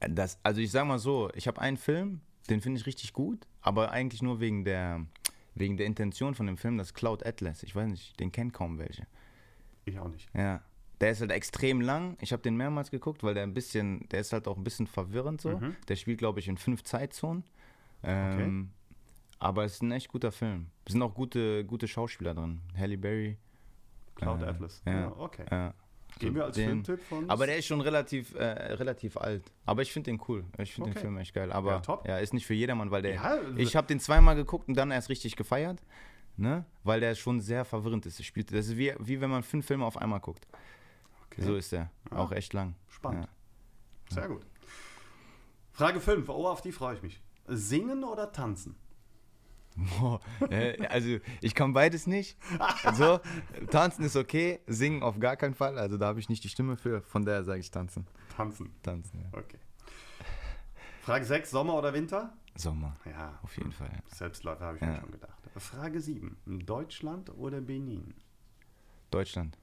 [0.07, 3.47] das, also ich sag mal so, ich habe einen Film, den finde ich richtig gut,
[3.61, 5.07] aber eigentlich nur wegen der,
[5.55, 7.63] wegen der Intention von dem Film, das Cloud Atlas.
[7.63, 9.07] Ich weiß nicht, den kennt kaum welche.
[9.85, 10.29] Ich auch nicht.
[10.33, 10.61] Ja.
[11.01, 12.17] Der ist halt extrem lang.
[12.21, 14.87] Ich habe den mehrmals geguckt, weil der ein bisschen, der ist halt auch ein bisschen
[14.87, 15.57] verwirrend so.
[15.57, 15.75] Mhm.
[15.87, 17.43] Der spielt, glaube ich, in fünf Zeitzonen.
[18.03, 18.71] Ähm,
[19.39, 20.67] Aber es ist ein echt guter Film.
[20.85, 22.61] Es sind auch gute, gute Schauspieler drin.
[22.77, 23.37] Halle Berry.
[24.15, 24.81] Cloud Äh, Atlas.
[24.85, 25.45] Ja, okay.
[25.51, 25.73] ja.
[26.19, 27.29] Gehen wir als Den- Filmtipp von.
[27.29, 29.43] Aber der ist schon relativ, äh, relativ alt.
[29.65, 30.45] Aber ich finde den cool.
[30.57, 30.99] Ich finde Okay.
[30.99, 31.51] den Film echt geil.
[31.51, 32.07] Aber Ja, top.
[32.07, 33.15] ja, ist nicht für jedermann, weil der.
[33.15, 35.81] Ja, ich habe den zweimal geguckt und dann erst richtig gefeiert.
[36.37, 36.65] Ne?
[36.83, 38.19] Weil der schon sehr verwirrend ist.
[38.19, 40.45] Das, spielt, das ist wie, wie wenn man fünf Filme auf einmal guckt.
[41.27, 41.41] Okay.
[41.43, 41.89] So ist der.
[42.11, 42.17] Ja.
[42.17, 42.75] Auch echt lang.
[42.89, 43.27] Spannend.
[44.09, 44.45] Sehr gut.
[45.71, 46.27] Frage 5.
[46.29, 47.21] Oh, auf die freue ich mich.
[47.47, 48.75] Singen oder tanzen?
[49.75, 50.19] Boah,
[50.89, 52.37] also ich kann beides nicht.
[52.93, 53.19] So,
[53.71, 55.77] tanzen ist okay, singen auf gar keinen Fall.
[55.77, 57.01] Also da habe ich nicht die Stimme für.
[57.01, 58.07] Von daher sage ich tanzen.
[58.35, 58.71] Tanzen.
[58.83, 59.37] Tanzen, ja.
[59.37, 59.57] Okay.
[61.01, 61.51] Frage 6.
[61.51, 62.33] Sommer oder Winter?
[62.55, 63.91] Sommer, Ja, auf jeden Fall.
[64.07, 64.99] Selbstläufer habe ich mir Ja.
[65.01, 65.37] schon gedacht.
[65.57, 66.37] Frage 7.
[66.65, 68.13] Deutschland oder Benin?
[69.11, 69.57] Deutschland,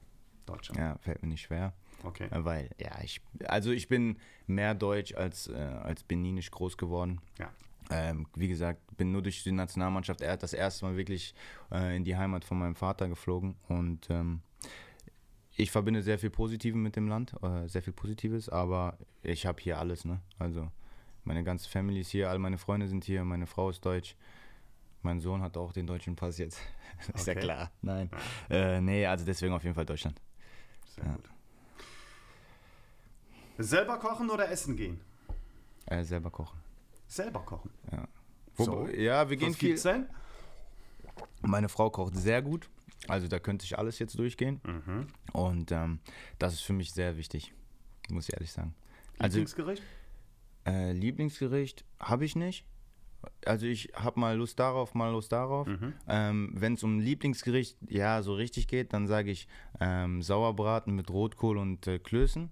[0.45, 0.79] Deutschland.
[0.79, 1.73] ja, fällt mir nicht schwer.
[2.03, 2.27] Okay.
[2.31, 7.19] Äh, Weil, ja, ich, also ich bin mehr deutsch als, äh, als beninisch groß geworden.
[7.39, 7.49] Ja.
[7.91, 11.33] Ähm, wie gesagt, bin nur durch die Nationalmannschaft er- das erste Mal wirklich
[11.71, 14.41] äh, in die Heimat von meinem Vater geflogen und ähm,
[15.55, 19.61] ich verbinde sehr viel Positives mit dem Land, äh, sehr viel Positives, aber ich habe
[19.61, 20.19] hier alles, ne?
[20.39, 20.71] Also
[21.25, 24.15] meine ganze Family ist hier, all meine Freunde sind hier, meine Frau ist deutsch,
[25.03, 26.59] mein Sohn hat auch den deutschen Pass jetzt.
[27.13, 27.41] ist ja Okay.
[27.41, 27.71] klar.
[27.81, 28.09] Nein.
[28.49, 30.19] Äh, nee, also deswegen auf jeden Fall Deutschland.
[30.87, 31.15] Sehr Ja.
[31.15, 31.29] gut.
[33.59, 34.99] Selber kochen oder essen gehen?
[35.85, 36.57] Äh, selber kochen.
[37.13, 37.69] Selber kochen.
[38.55, 38.87] Wo, So.
[38.87, 39.79] Ja, wir gehen viel.
[39.79, 40.07] denn?
[41.41, 42.69] Meine Frau kocht sehr gut.
[43.07, 44.61] Also da könnte ich alles jetzt durchgehen.
[44.65, 45.07] Mhm.
[45.33, 45.99] Und ähm,
[46.39, 47.53] das ist für mich sehr wichtig,
[48.09, 48.73] muss ich ehrlich sagen.
[49.19, 49.83] Also Lieblingsgericht?
[50.65, 52.65] äh, Lieblingsgericht habe ich nicht.
[53.45, 55.67] Also ich habe mal Lust darauf, mal Lust darauf.
[55.67, 55.93] Mhm.
[56.07, 59.47] Ähm, Wenn es um Lieblingsgericht ja so richtig geht, dann sage ich
[59.79, 62.51] ähm, Sauerbraten mit Rotkohl und äh, Klößen,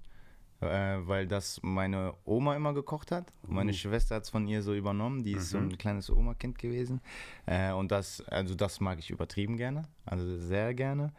[0.62, 3.32] äh, weil das meine Oma immer gekocht hat.
[3.48, 3.76] Meine Uh.
[3.76, 5.24] Schwester hat es von ihr so übernommen.
[5.24, 5.70] Die ist so Mhm.
[5.70, 7.02] ein kleines Oma-Kind gewesen.
[7.46, 11.14] Äh, und das, also das mag ich übertrieben gerne, also sehr gerne.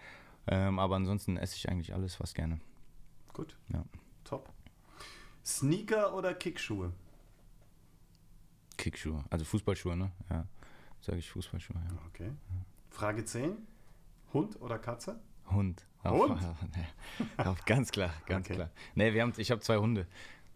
[0.46, 2.60] Ähm, aber ansonsten esse ich eigentlich alles fast gerne.
[3.32, 3.56] Gut.
[3.68, 3.84] Ja.
[4.24, 4.52] Top.
[5.44, 6.92] Sneaker oder Kickschuhe?
[8.76, 10.10] Kickschuhe, also Fußballschuhe, ne?
[10.30, 10.46] Ja,
[11.00, 11.76] sage ich Fußballschuhe.
[11.76, 11.98] Ja.
[12.08, 12.32] Okay.
[12.90, 13.56] Frage 10.
[14.32, 15.20] Hund oder Katze?
[15.50, 15.86] Hund.
[16.04, 16.32] Hund?
[16.32, 16.40] Auf,
[17.46, 18.54] auf, ganz klar, ganz Okay.
[18.56, 18.70] klar.
[18.94, 20.06] Nee, wir haben, ich habe zwei Hunde.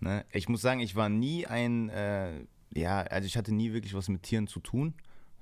[0.01, 0.25] Ne?
[0.33, 4.09] Ich muss sagen, ich war nie ein, äh, ja, also ich hatte nie wirklich was
[4.09, 4.95] mit Tieren zu tun.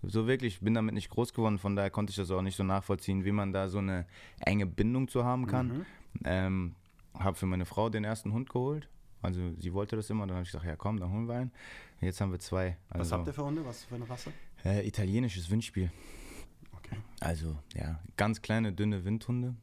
[0.03, 2.57] So wirklich, ich bin damit nicht groß geworden, von daher konnte ich das auch nicht
[2.57, 4.07] so nachvollziehen, wie man da so eine
[4.41, 5.69] enge Bindung zu haben kann.
[5.69, 5.87] Mhm.
[6.25, 6.75] Ähm,
[7.19, 8.89] habe für meine Frau den ersten Hund geholt.
[9.23, 11.53] Also sie wollte das immer, dann habe ich gesagt, ja komm, dann holen wir einen.
[12.03, 12.77] Jetzt haben wir zwei.
[12.91, 13.65] Was Also, habt ihr für Hunde?
[13.65, 14.31] Was für eine Rasse?
[14.63, 15.91] Äh, italienisches Windspiel.
[17.25, 17.29] Okay.
[17.29, 19.55] Also, ja, ganz kleine, dünne Windhunde.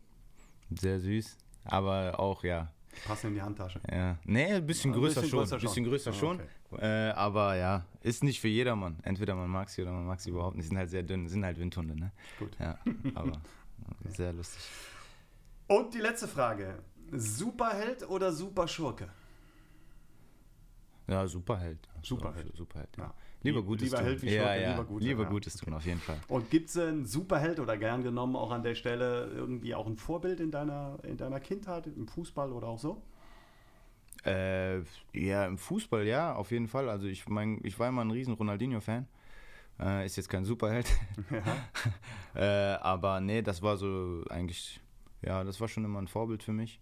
[0.70, 1.38] Sehr süß.
[1.66, 2.72] Aber auch, ja.
[3.05, 3.80] Passen in die Handtasche.
[3.89, 4.18] ja.
[4.26, 5.39] Nee, ein bisschen Ein größer bisschen schon.
[5.39, 5.91] größer Ein bisschen schon.
[5.91, 6.80] größer Ah, schon.
[6.80, 8.97] Äh, aber ja, ist nicht für jedermann.
[9.03, 10.68] Entweder man mag sie oder man mag sie überhaupt nicht.
[10.68, 12.12] Sind halt sehr dünn, sind halt Windhunde, ne?
[12.39, 12.51] Gut.
[12.59, 12.78] Ja,
[13.16, 13.41] aber
[14.09, 14.62] sehr lustig.
[15.68, 16.80] Und die letzte Frage.
[17.14, 19.09] Superheld oder Superschurke?
[21.12, 21.89] Ja, Superheld.
[22.01, 22.55] Superheld.
[22.55, 23.03] Superheld, ja.
[23.03, 23.14] Ja.
[23.43, 24.05] Lieber Gutes lieber tun.
[24.05, 24.72] Held wie ja, Schurke, ja.
[24.72, 25.07] lieber Gutes.
[25.07, 25.30] Lieber ja.
[25.30, 26.18] Gutes tun, auf jeden Fall.
[26.30, 29.97] Und gibt es einen Superheld oder gern genommen auch an der Stelle irgendwie auch ein
[29.97, 33.01] Vorbild in deiner, in deiner Kindheit, im Fußball oder auch so?
[34.24, 34.80] Äh,
[35.14, 36.88] ja, im Fußball, ja, auf jeden Fall.
[36.88, 39.05] Also ich mein, ich war immer ein riesen Ronaldinho-Fan.
[39.82, 40.88] Äh, ist jetzt kein Superheld.
[42.36, 44.80] äh, aber nee, das war so eigentlich,
[45.24, 46.80] ja, das war schon immer ein Vorbild für mich.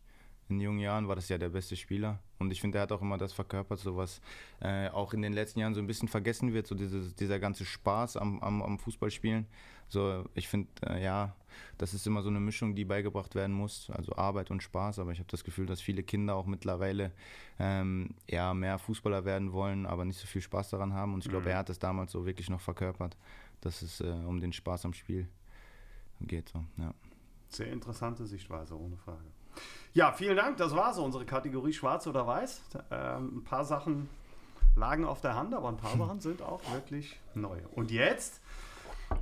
[0.50, 2.20] In jungen Jahren war das ja der beste Spieler.
[2.40, 4.22] Und ich finde, er hat auch immer das verkörpert, so was
[4.62, 7.66] äh, auch in den letzten Jahren so ein bisschen vergessen wird, so dieses, dieser ganze
[7.66, 9.46] Spaß am, am, am Fußballspielen.
[9.90, 11.36] So, ich finde, äh, ja,
[11.78, 15.00] das ist immer so eine Mischung, die beigebracht werden muss, also Arbeit und Spaß.
[15.00, 17.12] Aber ich habe das Gefühl, dass viele Kinder auch mittlerweile
[17.60, 21.14] ähm, ja, mehr Fußballer werden wollen, aber nicht so viel Spaß daran haben.
[21.14, 21.52] Und ich glaube, Mhm.
[21.52, 23.18] er hat das damals so wirklich noch verkörpert,
[23.62, 25.28] dass es äh, um den Spaß am Spiel
[26.22, 26.50] geht.
[26.50, 26.94] So, ja.
[27.50, 29.26] Sehr interessante Sichtweise, ohne Frage.
[29.94, 30.58] Ja, vielen Dank.
[30.58, 32.62] Das war so unsere Kategorie Schwarz oder Weiß.
[32.92, 34.10] Ähm, ein paar Sachen
[34.76, 37.58] lagen auf der Hand, aber ein paar Sachen sind auch wirklich neu.
[37.74, 38.40] Und jetzt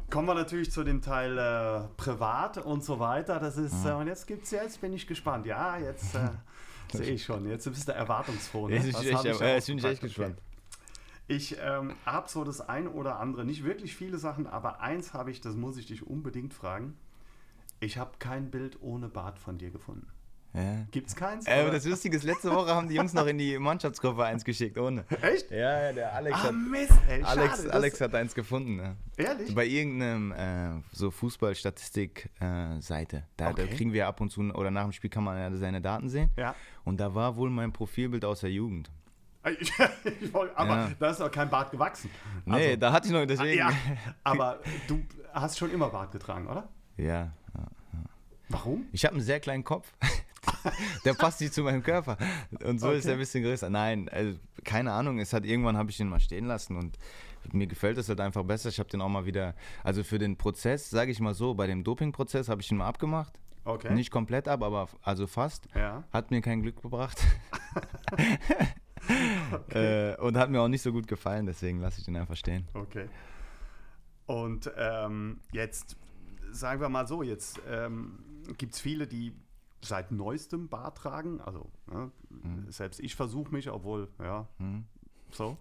[0.09, 3.39] kommen wir natürlich zu dem Teil äh, Privat und so weiter.
[3.39, 5.45] Das ist, äh, und jetzt gibt's jetzt bin ich gespannt.
[5.45, 6.29] Ja, jetzt äh,
[6.91, 7.47] sehe ich schon.
[7.47, 8.69] Jetzt bist du erwartungsvoll.
[8.69, 8.77] Ne?
[8.77, 10.37] Jetzt ich echt- hab äh, jetzt bin ich echt gespannt.
[11.29, 15.29] Ich ähm, habe so das ein oder andere, nicht wirklich viele Sachen, aber eins habe
[15.31, 16.97] ich, das muss ich dich unbedingt fragen.
[17.81, 20.07] Ich habe kein Bild ohne Bart von dir gefunden.
[20.53, 20.85] Ja.
[20.91, 21.45] Gibt's keins?
[21.45, 24.77] Äh, das Lustige ist, letzte Woche haben die Jungs noch in die Mannschaftsgruppe eins geschickt,
[24.79, 25.05] ohne.
[25.21, 25.51] Echt?
[25.51, 28.77] Ja, ja, der Alex Ah, hat, Mist, ey, Alex, schade, Alex hat eins gefunden.
[28.77, 28.95] Ne?
[29.17, 29.53] Ehrlich?
[29.53, 33.23] Bei irgendeinem äh, so Fußballstatistik-Seite.
[33.37, 33.67] da, da Okay.
[33.75, 36.29] kriegen wir ab und zu, oder nach dem Spiel kann man ja seine Daten sehen.
[36.37, 36.55] Ja.
[36.83, 38.89] Und da war wohl mein Profilbild aus der Jugend.
[40.55, 40.91] Aber Ja.
[40.99, 42.09] da ist doch kein Bart gewachsen.
[42.45, 43.57] Nee, Also, da hatte ich noch, ah, deswegen.
[43.59, 43.71] ja,
[44.23, 46.67] aber du hast schon immer Bart getragen, oder?
[46.97, 47.05] ja.
[47.05, 47.31] ja.
[48.49, 48.85] Warum?
[48.93, 49.91] Ich habe einen sehr kleinen Kopf.
[51.05, 52.17] der passt nicht zu meinem Körper.
[52.63, 53.09] Und so ist Okay.
[53.09, 53.69] er ein bisschen größer.
[53.69, 55.19] Nein, also, keine Ahnung.
[55.19, 56.97] Es hat irgendwann habe ich den mal stehen lassen und
[57.53, 58.69] mir gefällt es halt einfach besser.
[58.69, 61.67] Ich habe den auch mal wieder, also für den Prozess, sage ich mal so, bei
[61.67, 63.39] dem Doping-Prozess habe ich ihn mal abgemacht.
[63.63, 63.93] Okay.
[63.93, 65.67] Nicht komplett ab, aber also fast.
[65.75, 66.03] Ja.
[66.11, 67.17] Hat mir kein Glück gebracht.
[69.69, 72.67] äh, und hat mir auch nicht so gut gefallen, deswegen lasse ich den einfach stehen.
[72.73, 73.07] Okay.
[74.25, 75.95] Und ähm, jetzt,
[76.51, 78.19] sagen wir mal so, jetzt ähm,
[78.57, 79.33] gibt es viele, die
[79.81, 81.39] seit neuestem Bart tragen.
[81.41, 82.11] Also ne,
[82.69, 84.85] selbst ich versuche mich, obwohl, ja, Mhm.
[85.31, 85.57] so.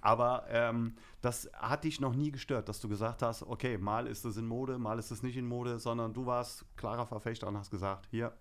[0.00, 4.24] Aber ähm, das hat dich noch nie gestört, dass du gesagt hast, okay, mal ist
[4.24, 7.56] es in Mode, mal ist es nicht in Mode, sondern du warst klarer Verfechter und
[7.56, 8.32] hast gesagt, hier,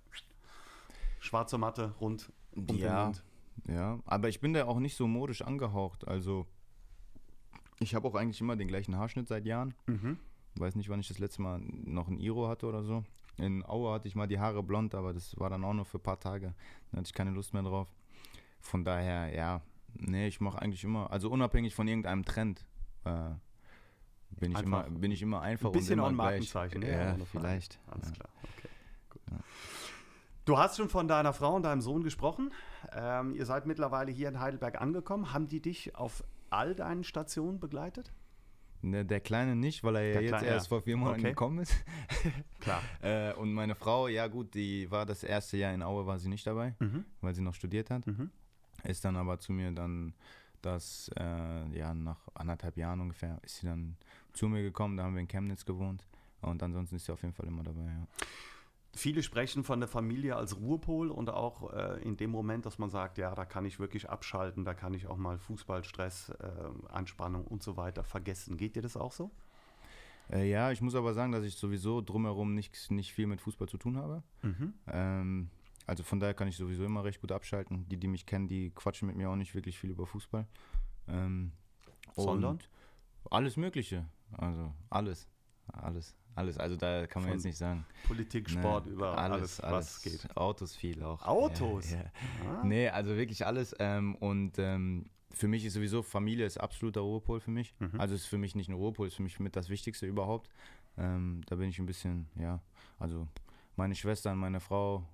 [1.20, 3.24] schwarze Matte, rund um den Ja, Mund.
[3.68, 6.08] ja, aber ich bin da auch nicht so modisch angehaucht.
[6.08, 6.48] Also
[7.80, 9.74] ich habe auch eigentlich immer den gleichen Haarschnitt seit Jahren.
[9.88, 10.18] Mhm.
[10.56, 13.04] Weiß nicht, wann ich das letzte Mal noch ein Iro hatte oder so.
[13.40, 15.98] In Aue hatte ich mal die Haare blond, aber das war dann auch nur für
[15.98, 16.54] ein paar Tage.
[16.92, 17.94] Da hatte ich keine Lust mehr drauf.
[18.60, 19.62] Von daher, ja,
[19.94, 22.66] nee, ich mache eigentlich immer, also unabhängig von irgendeinem Trend,
[23.06, 23.32] äh,
[24.32, 26.54] bin, ich immer, bin ich immer einfach Ein bisschen und immer ein gleich.
[26.54, 27.26] Markenzeichen, Ja, Frage.
[27.26, 27.80] vielleicht.
[27.88, 28.14] Alles ja.
[28.16, 28.70] klar, okay.
[29.10, 29.22] Gut.
[30.46, 32.52] Du hast schon von deiner Frau und deinem Sohn gesprochen.
[32.92, 35.32] Ähm, ihr seid mittlerweile hier in Heidelberg angekommen.
[35.32, 38.12] Haben die dich auf all deinen Stationen begleitet?
[38.82, 40.70] Ne, der Kleine nicht, weil er ja Der jetzt Kleine, erst ja.
[40.70, 41.30] vor vier Monaten Okay.
[41.32, 41.76] gekommen ist.
[42.62, 42.82] Klar.
[43.02, 46.30] Äh, und meine Frau, ja gut, die war das erste Jahr in Aue, war sie
[46.30, 47.04] nicht dabei, Mhm.
[47.22, 48.08] weil sie noch studiert hat.
[48.08, 48.30] Mhm.
[48.84, 50.14] Ist dann aber zu mir dann,
[50.62, 53.98] das, äh, ja, nach anderthalb Jahren ungefähr, ist sie dann
[54.34, 56.06] zu mir gekommen, da haben wir in Chemnitz gewohnt.
[56.42, 58.08] Und ansonsten ist sie auf jeden Fall immer dabei, ja.
[58.94, 62.90] Viele sprechen von der Familie als Ruhepol und auch äh, in dem Moment, dass man
[62.90, 67.46] sagt, ja, da kann ich wirklich abschalten, da kann ich auch mal Fußballstress, äh, Anspannung
[67.46, 68.58] und so weiter vergessen.
[68.58, 69.32] Geht dir das auch so?
[70.32, 73.68] Äh, ja, ich muss aber sagen, dass ich sowieso drumherum nicht, nicht viel mit Fußball
[73.68, 74.24] zu tun habe.
[74.42, 74.74] Mhm.
[74.88, 75.50] Ähm,
[75.86, 77.88] also von daher kann ich sowieso immer recht gut abschalten.
[77.90, 80.46] Die, die mich kennen, die quatschen mit mir auch nicht wirklich viel über Fußball.
[81.08, 81.52] Ähm,
[82.16, 82.60] Sondern?
[83.30, 84.06] Alles Mögliche.
[84.32, 85.28] Also alles.
[85.68, 86.16] Alles.
[86.40, 86.58] Alles.
[86.58, 87.86] Also da kann man Von jetzt nicht sagen.
[88.08, 90.38] Politik, Ne, Sport, über alles, was geht.
[90.38, 91.22] Autos viel auch.
[91.22, 91.92] Autos?
[91.92, 92.12] Ja, ja.
[92.48, 92.64] Ah.
[92.64, 93.76] Nee, also wirklich alles.
[93.78, 97.76] Ähm, und ähm, für mich ist sowieso Familie ist absoluter Ruhepol für mich.
[97.80, 98.00] Mhm.
[98.00, 100.50] Also ist für mich nicht ein Ruhepol, ist für mich mit das Wichtigste überhaupt.
[100.98, 102.62] Ähm, da bin ich ein bisschen, ja,
[103.00, 103.28] also
[103.76, 105.06] meine Schwestern, meine Frau,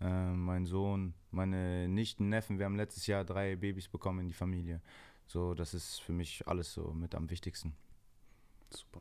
[0.00, 2.58] äh, mein Sohn, meine Nichten, Neffen.
[2.58, 4.82] Wir haben letztes Jahr drei Babys bekommen in die Familie.
[5.26, 7.74] So, das ist für mich alles so mit am wichtigsten.
[8.70, 9.00] Super.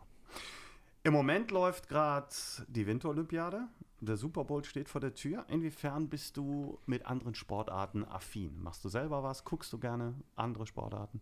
[1.04, 2.28] Im Moment läuft gerade
[2.68, 3.68] die Winterolympiade.
[4.02, 5.46] Der Super Bowl steht vor der Tür.
[5.50, 8.62] Inwiefern bist du mit anderen Sportarten affin?
[8.62, 9.44] Machst du selber was?
[9.44, 11.22] Guckst du gerne andere Sportarten?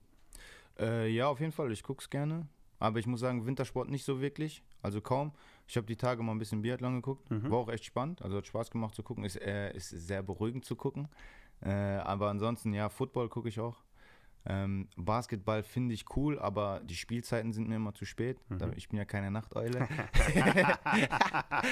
[0.80, 1.71] Äh, ja, auf jeden Fall.
[1.71, 2.47] Ich gucke es gerne.
[2.80, 4.63] Aber ich muss sagen, Wintersport nicht so wirklich.
[4.82, 5.32] Also kaum.
[5.67, 7.30] Ich habe die Tage mal ein bisschen Biathlon geguckt.
[7.32, 7.49] Mhm.
[7.49, 8.21] War auch echt spannend.
[8.21, 9.23] Also hat Spaß gemacht zu gucken.
[9.23, 11.07] Ist, äh, ist sehr beruhigend zu gucken.
[11.61, 13.78] Äh, aber ansonsten, ja, Football gucke ich auch.
[14.49, 18.39] Ähm, Basketball finde ich cool, aber die Spielzeiten sind mir immer zu spät.
[18.49, 19.87] Da- Ich bin ja keine Nachteule.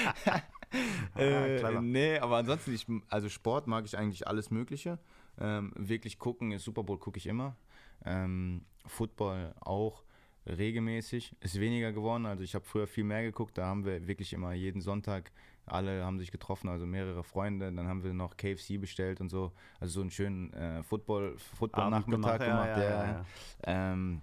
[1.16, 1.80] äh, clever.
[1.80, 4.98] nee, aber ansonsten, ich, also Sport mag ich eigentlich alles Mögliche.
[5.38, 7.56] Ähm, wirklich gucken, Super Bowl gucke ich immer.
[8.04, 10.02] Ähm, Football auch
[10.46, 11.34] regelmäßig.
[11.40, 12.26] Ist weniger geworden.
[12.26, 13.58] Also ich habe früher viel mehr geguckt.
[13.58, 15.32] Da haben wir wirklich immer jeden Sonntag,
[15.66, 17.72] alle haben sich getroffen, also mehrere Freunde.
[17.72, 19.52] Dann haben wir noch KFC bestellt und so.
[19.80, 22.76] Also so einen schönen äh, Football, Football-Nachmittag Abend gemacht.
[22.76, 23.24] ja, ja, ja, ja.
[23.64, 24.22] Ähm,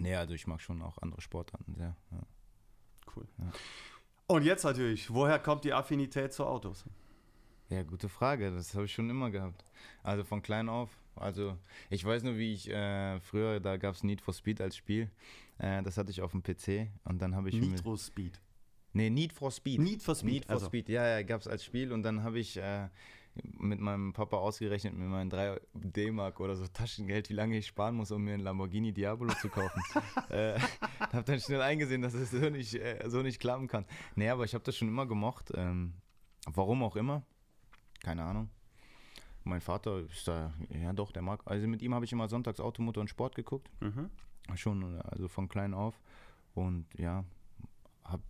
[0.00, 1.94] nee, also ich mag schon auch andere Sportarten sehr.
[3.14, 3.26] Cool.
[4.26, 6.84] Und jetzt natürlich, woher kommt die Affinität zu Autos?
[7.70, 8.50] Ja, gute Frage.
[8.50, 9.64] Das habe ich schon immer gehabt.
[10.02, 10.90] Also von klein auf.
[11.16, 11.56] Also
[11.90, 15.10] ich weiß nur, wie ich äh, früher, da gab es Need for Speed als Spiel.
[15.58, 18.40] Äh, das hatte ich auf dem PC und dann habe ich Nitro Speed.
[18.98, 19.80] Nee, Need for Speed.
[19.80, 20.66] Need for Speed, Need for also.
[20.66, 22.88] Speed, ja, ja, gab es als Spiel und dann habe ich äh,
[23.42, 27.94] mit meinem Papa ausgerechnet, mit meinen 3 D-Mark oder so Taschengeld, wie lange ich sparen
[27.94, 29.80] muss, um mir einen Lamborghini Diabolo zu kaufen.
[30.30, 30.58] äh,
[31.12, 33.84] habe dann schnell eingesehen, dass es so nicht, äh, so nicht klappen kann.
[34.16, 35.52] Nee, aber ich habe das schon immer gemocht.
[35.54, 35.94] Ähm,
[36.46, 37.22] warum auch immer.
[38.00, 38.50] Keine Ahnung.
[39.44, 41.42] Mein Vater ist da, ja doch, der mag.
[41.44, 43.70] Also mit ihm habe ich immer sonntags Automotor und Sport geguckt.
[43.78, 44.10] Mhm.
[44.56, 46.00] Schon, also von klein auf.
[46.54, 47.24] Und ja,
[48.02, 48.20] hab,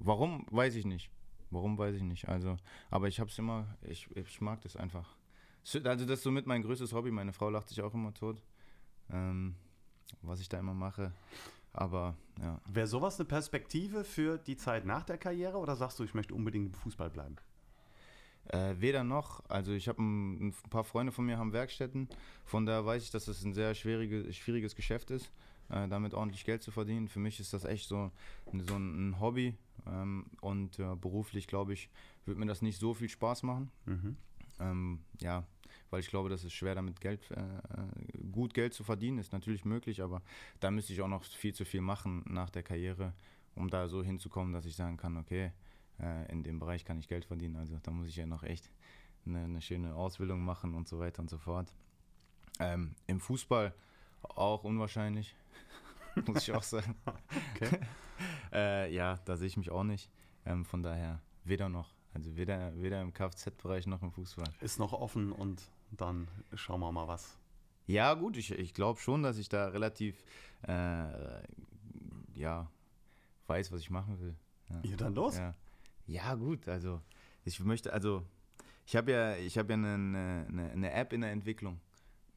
[0.00, 1.10] warum, weiß ich nicht.
[1.50, 2.28] Warum, weiß ich nicht.
[2.28, 2.56] Also,
[2.90, 5.16] aber ich habe es immer, ich, ich mag das einfach.
[5.62, 7.10] So- Also das ist somit mein größtes Hobby.
[7.10, 8.42] Meine Frau lacht sich auch immer tot,
[9.12, 9.54] ähm,
[10.22, 11.12] was ich da immer mache.
[11.72, 16.04] Aber ja, Wäre sowas eine Perspektive für die Zeit nach der Karriere oder sagst du,
[16.04, 17.36] ich möchte unbedingt im Fußball bleiben?
[18.48, 19.42] Äh, weder noch.
[19.48, 22.08] Also ich habe ein, ein paar Freunde von mir haben Werkstätten.
[22.44, 25.30] Von daher weiß ich, dass es ein sehr schwierige, schwieriges Geschäft ist,
[25.70, 27.08] äh, damit ordentlich Geld zu verdienen.
[27.08, 28.10] Für mich ist das echt so,
[28.52, 29.56] so ein, Hobby.
[29.86, 31.88] Ähm, und äh, beruflich, glaube ich,
[32.26, 33.70] wird mir das nicht so viel Spaß machen.
[33.86, 34.16] Mhm.
[34.58, 35.46] Ähm, ja,
[35.90, 39.32] weil ich glaube, das ist schwer damit Geld, äh, äh, gut Geld zu verdienen, ist
[39.32, 40.22] natürlich möglich, aber
[40.60, 43.14] da müsste ich auch noch viel zu viel machen nach der Karriere,
[43.54, 45.52] um da so hinzukommen, dass ich sagen kann, okay,
[45.98, 47.56] äh, in dem Bereich kann ich Geld verdienen.
[47.56, 48.70] Also da muss ich ja noch echt
[49.26, 51.72] eine, eine schöne Ausbildung machen und so weiter und so fort.
[52.58, 53.74] Ähm, Im Fußball
[54.22, 55.34] auch unwahrscheinlich,
[56.26, 56.94] muss ich auch sagen.
[57.54, 57.80] Okay.
[58.52, 60.10] äh, ja, da sehe ich mich auch nicht.
[60.46, 61.94] Ähm, von daher weder noch.
[62.12, 64.52] Also weder, weder im Kfz-Bereich noch im Fußball.
[64.60, 67.38] Ist noch offen und dann schauen wir mal was.
[67.86, 70.24] Ja, gut, ich, ich glaube schon, dass ich da relativ
[70.66, 71.42] äh,
[72.34, 72.70] ja,
[73.46, 74.34] weiß, was ich machen will.
[74.68, 75.36] Ja, Ja, dann los.
[75.36, 75.54] ja.
[76.06, 77.00] ja gut, also
[77.44, 78.24] ich möchte, also
[78.86, 81.80] ich habe ja, ich habe ja eine, eine, eine App in der Entwicklung.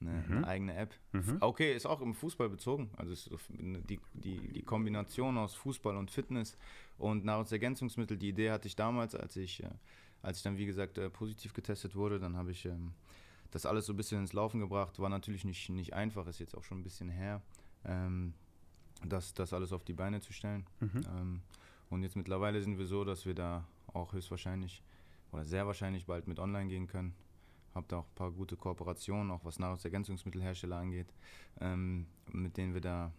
[0.08, 0.94] Eine, eine eigene App.
[1.40, 2.90] Okay, ist auch im Fußball bezogen.
[2.98, 3.14] Also
[3.50, 6.58] die, die, die Kombination aus Fußball und Fitness
[6.98, 8.18] und Nahrungsergänzungsmittel.
[8.18, 9.70] Die Idee hatte ich damals, als ich, äh,
[10.22, 12.20] als ich dann wie gesagt äh, positiv getestet wurde.
[12.20, 12.94] Dann habe ich ähm,
[13.52, 15.00] das alles so ein bisschen ins Laufen gebracht.
[15.00, 17.42] War natürlich nicht, nicht einfach, ist jetzt auch schon ein bisschen her,
[17.86, 18.34] ähm,
[19.06, 20.66] das, das alles auf die Beine zu stellen.
[21.08, 21.42] Ähm,
[21.90, 24.82] und jetzt mittlerweile sind wir so, dass wir da auch höchstwahrscheinlich
[25.32, 27.14] oder sehr wahrscheinlich bald mit online gehen können.
[27.74, 31.08] Hab da auch ein paar gute Kooperationen, auch was Nahrungsergänzungsmittelhersteller angeht,
[31.60, 33.12] ähm, mit denen wir da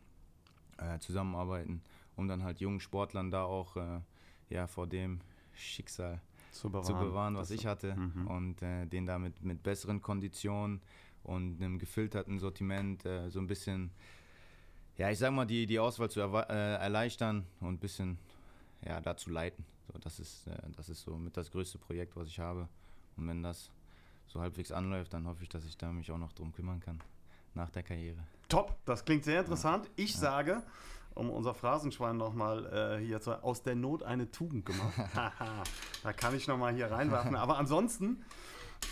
[0.78, 1.82] äh, zusammenarbeiten,
[2.16, 4.00] um dann halt jungen Sportlern da auch äh,
[4.50, 5.20] ja, vor dem
[5.55, 6.20] Schicksal
[6.52, 6.84] Zu bewahren.
[6.86, 8.26] zu bewahren, was ich hatte Mhm.
[8.26, 10.80] und äh, den damit mit besseren Konditionen
[11.24, 13.90] und einem gefilterten Sortiment äh, so ein bisschen,
[14.98, 18.18] ja, ich sag mal, die, die Auswahl zu äh, erleichtern und ein bisschen,
[18.86, 19.64] ja, dazu leiten.
[19.92, 22.68] So, das ist, äh, das ist so mit das größte Projekt, was ich habe.
[23.16, 23.70] Und wenn das
[24.26, 27.00] so halbwegs anläuft, dann hoffe ich, dass ich da mich auch noch drum kümmern kann
[27.54, 28.18] nach der Karriere.
[28.48, 29.88] Top, das klingt sehr interessant.
[29.96, 30.62] Ich sage,
[31.14, 34.92] um unser Phrasenschwein nochmal äh, hier zu, aus der Not eine Tugend gemacht.
[36.02, 37.34] Da kann ich nochmal hier reinwerfen.
[37.36, 38.24] Aber ansonsten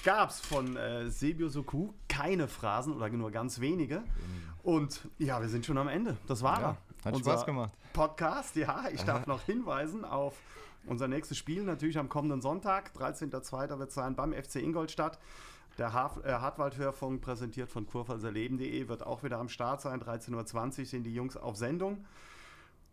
[0.05, 4.03] gab es von äh, Sebio Soku keine Phrasen oder nur ganz wenige.
[4.63, 6.17] Und ja, wir sind schon am Ende.
[6.27, 7.13] Das war Ja, er.
[7.13, 7.73] hat Spaß gemacht.
[7.93, 10.35] Podcast, ja, ich darf noch hinweisen auf
[10.87, 13.79] unser nächstes Spiel, natürlich am kommenden Sonntag, 13.02.
[13.79, 15.19] wird es sein beim FC Ingolstadt.
[15.79, 20.01] Der Haf äh, Hartwald-Hörfunk, präsentiert von kurpfalzerleben.de, wird auch wieder am Start sein.
[20.03, 22.05] 13.20 Uhr sind die Jungs auf Sendung.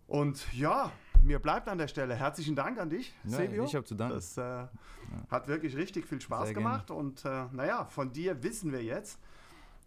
[0.08, 0.92] Und ja,
[1.24, 3.66] mir bleibt an der Stelle herzlichen Dank an dich, Ja, Sebio.
[3.66, 4.16] ich hab zu danken.
[4.16, 4.66] Das äh,
[5.30, 6.70] hat wirklich richtig viel Spaß Sehr gerne.
[6.70, 6.92] gemacht.
[6.92, 9.20] Und äh, naja, von dir wissen wir jetzt,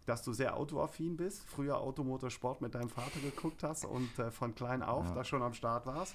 [0.05, 4.53] dass du sehr autoaffin bist, früher Automotorsport mit deinem Vater geguckt hast und äh, von
[4.53, 6.13] klein auf da schon am Start warst,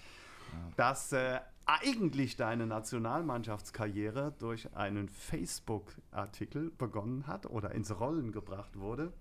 [0.77, 9.13] dass äh, eigentlich deine Nationalmannschaftskarriere durch einen Facebook-Artikel begonnen hat oder ins Rollen gebracht wurde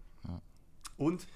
[0.98, 1.28] und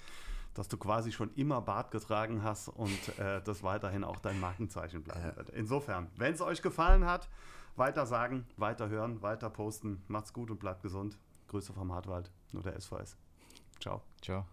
[0.53, 5.03] dass du quasi schon immer Bart getragen hast und äh, das weiterhin auch dein Markenzeichen
[5.03, 5.49] bleiben wird.
[5.49, 7.29] Insofern, wenn es euch gefallen hat,
[7.75, 10.03] weiter sagen, weiter hören, weiter posten.
[10.07, 11.17] Macht's gut und bleibt gesund.
[11.47, 13.17] Grüße vom Hartwald, nur der SVS.
[13.79, 14.01] Ciao.
[14.21, 14.45] Ciao.